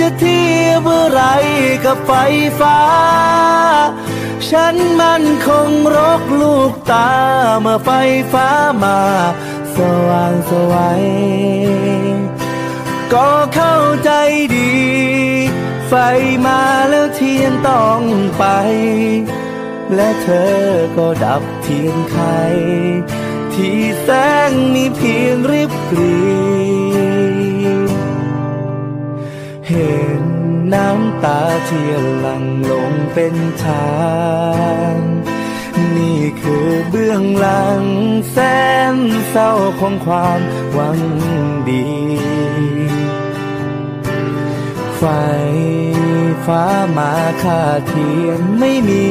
[0.00, 1.22] จะเทียบอะไร
[1.84, 2.12] กับไฟ
[2.60, 2.78] ฟ้า
[4.50, 7.10] ฉันมันคงรกลูกตา
[7.60, 7.90] เมื่อไฟ
[8.32, 8.48] ฟ้า
[8.82, 9.00] มา
[9.74, 9.76] ส
[10.08, 11.04] ว่างสวัย
[13.14, 14.10] ก็เข้าใจ
[14.54, 14.72] ดี
[15.88, 15.94] ไฟ
[16.46, 18.02] มาแล้วเทียนต้อง
[18.38, 18.44] ไป
[19.94, 20.58] และเธอ
[20.96, 22.18] ก็ดับเทียนไข
[23.54, 24.08] ที่แส
[24.48, 26.18] งมีเพียงริบกรี
[29.68, 30.24] เห็น
[30.74, 33.34] น้ำตาเทียนหลั่งลงเป็น
[33.64, 33.98] ทา
[34.92, 34.96] ง
[35.96, 37.84] นี่คือเบื้องหลัง
[38.30, 38.36] แส
[38.94, 38.96] น
[39.30, 40.40] เศร้าของความ
[40.72, 40.98] หวัง
[41.68, 41.86] ดี
[44.98, 45.04] ไฟ
[46.46, 46.64] ฟ้า
[46.96, 49.06] มาค่าเทียนไม่มี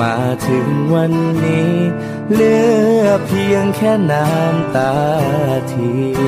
[0.00, 0.16] มา
[0.46, 1.12] ถึงวัน
[1.44, 1.74] นี้
[2.32, 2.56] เหลื
[3.02, 4.94] อเพียงแค่น้ำตา
[5.68, 6.18] เทีย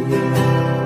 [0.00, 0.77] น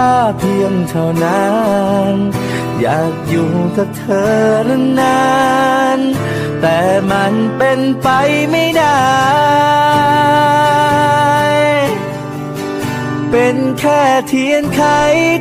[0.00, 1.50] ค่าเพียงเท่านั้
[2.12, 2.14] น
[2.80, 4.32] อยากอยู่กับเธอ
[5.00, 5.22] นา
[5.96, 5.98] น
[6.60, 6.78] แต่
[7.10, 8.08] มันเป็นไป
[8.50, 9.00] ไม่ได้
[13.30, 14.82] เป็นแค่เทียนไข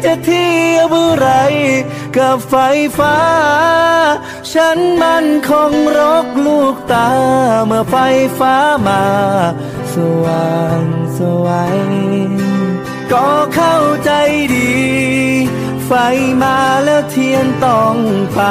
[0.06, 1.30] จะเทียบอะไร
[2.18, 2.56] กับไฟ
[2.98, 3.18] ฟ้า
[4.54, 7.10] ฉันมันคงรกลูกตา
[7.66, 7.96] เมื่อไฟ
[8.40, 8.56] ฟ้า
[8.88, 9.04] มา
[9.94, 10.84] สว่าง
[11.18, 12.39] สวัย
[13.14, 14.12] ก็เข้าใจ
[14.56, 14.72] ดี
[15.86, 15.92] ไฟ
[16.44, 17.98] มาแล้วเทียนต้อง
[18.36, 18.42] ไป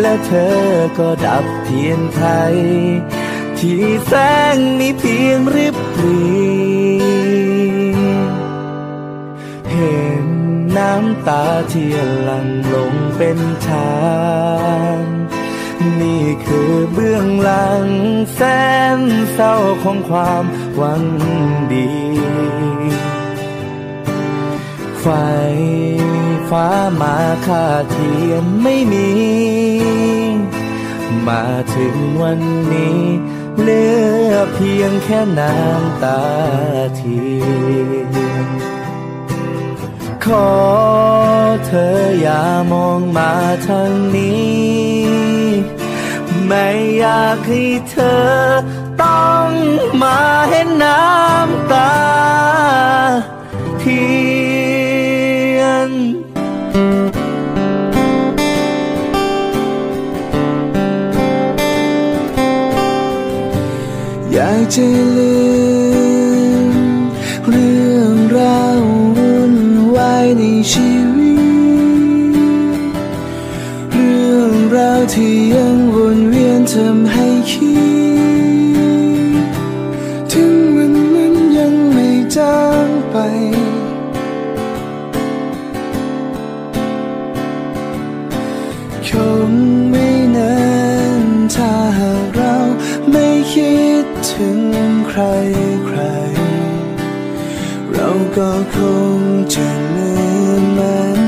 [0.00, 0.58] และเธอ
[0.98, 2.22] ก็ดับเทียนไข
[3.58, 4.12] ที่แส
[4.54, 6.24] งมีเพียงริบหรี
[9.70, 10.26] เห็น
[10.76, 13.38] น้ำตาเทียนหลังลงเป็น
[13.68, 13.94] ทา
[14.96, 14.98] ง
[16.00, 17.84] นี่คือเบื้องหลัง
[18.34, 18.40] แส
[18.98, 19.00] น
[19.32, 20.44] เศร้าของความ
[20.76, 21.02] หวัง
[21.72, 21.88] ดี
[25.06, 25.12] ไฟ
[26.50, 26.68] ฟ้า
[27.00, 29.10] มาค่าเทียนไม่มี
[31.28, 31.44] มา
[31.74, 32.40] ถึงวัน
[32.72, 33.02] นี้
[33.60, 33.84] เหลื
[34.30, 36.22] อเพียงแค่น้ำตา
[36.96, 37.22] เที
[37.92, 37.94] ย
[38.46, 38.48] น
[40.24, 40.50] ขอ
[41.66, 42.42] เธออย่า
[42.72, 43.32] มองมา
[43.66, 44.84] ทางนี้
[46.46, 48.24] ไม่อยากให้เธอ
[49.02, 49.48] ต้อง
[50.02, 50.18] มา
[50.50, 51.94] เห็นน้ำตา
[53.82, 54.23] ที
[64.72, 64.86] ใจะ
[65.16, 65.34] ลื
[66.64, 66.74] ม
[67.48, 68.82] เรื่องราว
[69.16, 69.56] วุ่น
[69.94, 70.42] วายใน
[70.72, 71.40] ชีวิต
[73.92, 77.33] เรื่องราวที่ยังวนเวียนทำให้
[95.16, 95.26] ใคร
[95.86, 96.00] ใคร
[97.92, 98.76] เราก็ค
[99.16, 99.18] ง
[99.54, 100.10] จะลื
[100.60, 101.20] มมัน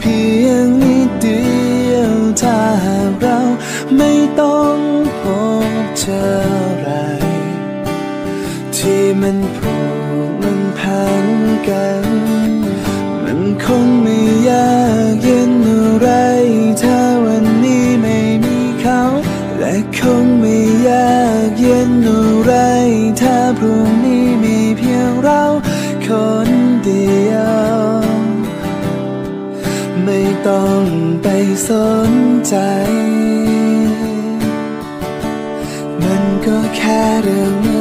[0.00, 1.44] เพียงนิดเดี
[1.92, 2.60] ยวถ้า
[3.20, 3.38] เรา
[3.96, 4.76] ไม่ต้อง
[5.20, 5.22] พ
[5.68, 6.43] บเจอ
[26.06, 26.10] ค
[26.48, 26.50] น
[26.84, 27.54] เดียว
[30.04, 30.80] ไม่ต้อง
[31.22, 31.28] ไป
[31.68, 31.70] ส
[32.10, 32.12] น
[32.48, 32.56] ใจ
[36.02, 37.73] มันก็แค่เรื่อง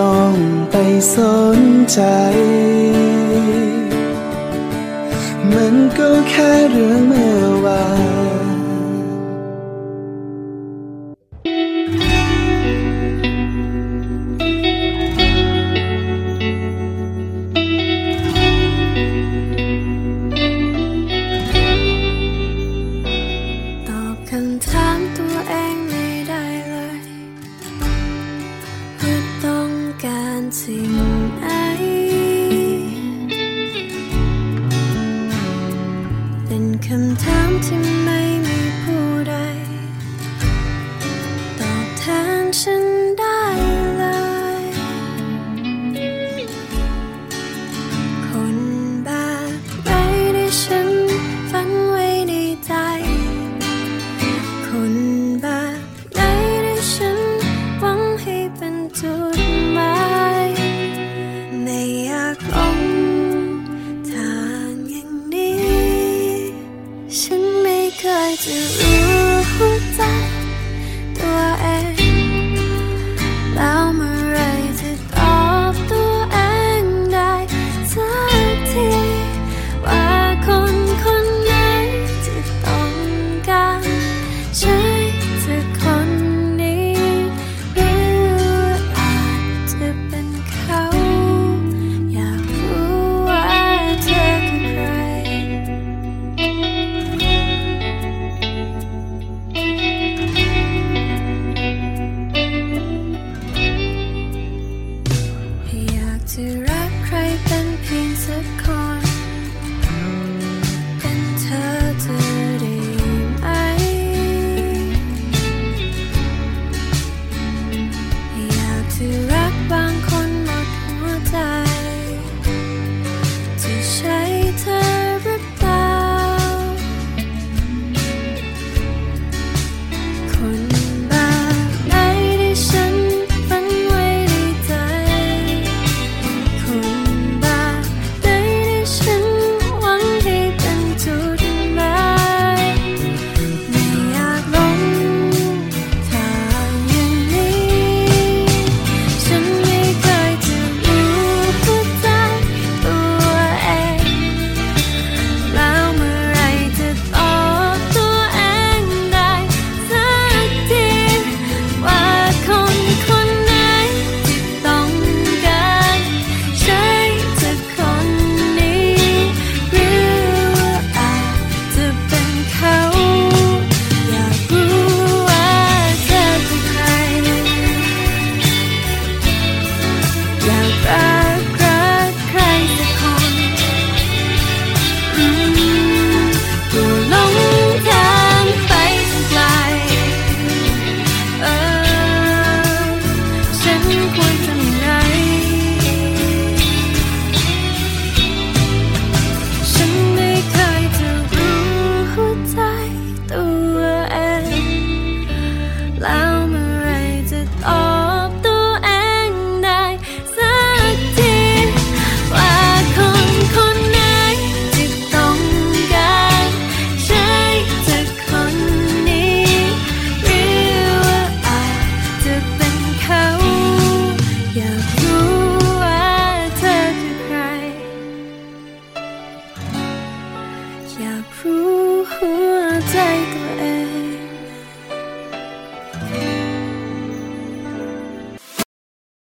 [0.00, 0.34] ต้อง
[0.70, 0.76] ไป
[1.14, 1.16] ส
[1.56, 1.60] น
[1.92, 2.00] ใจ
[5.52, 7.33] มันก็แค่เรื่องเม่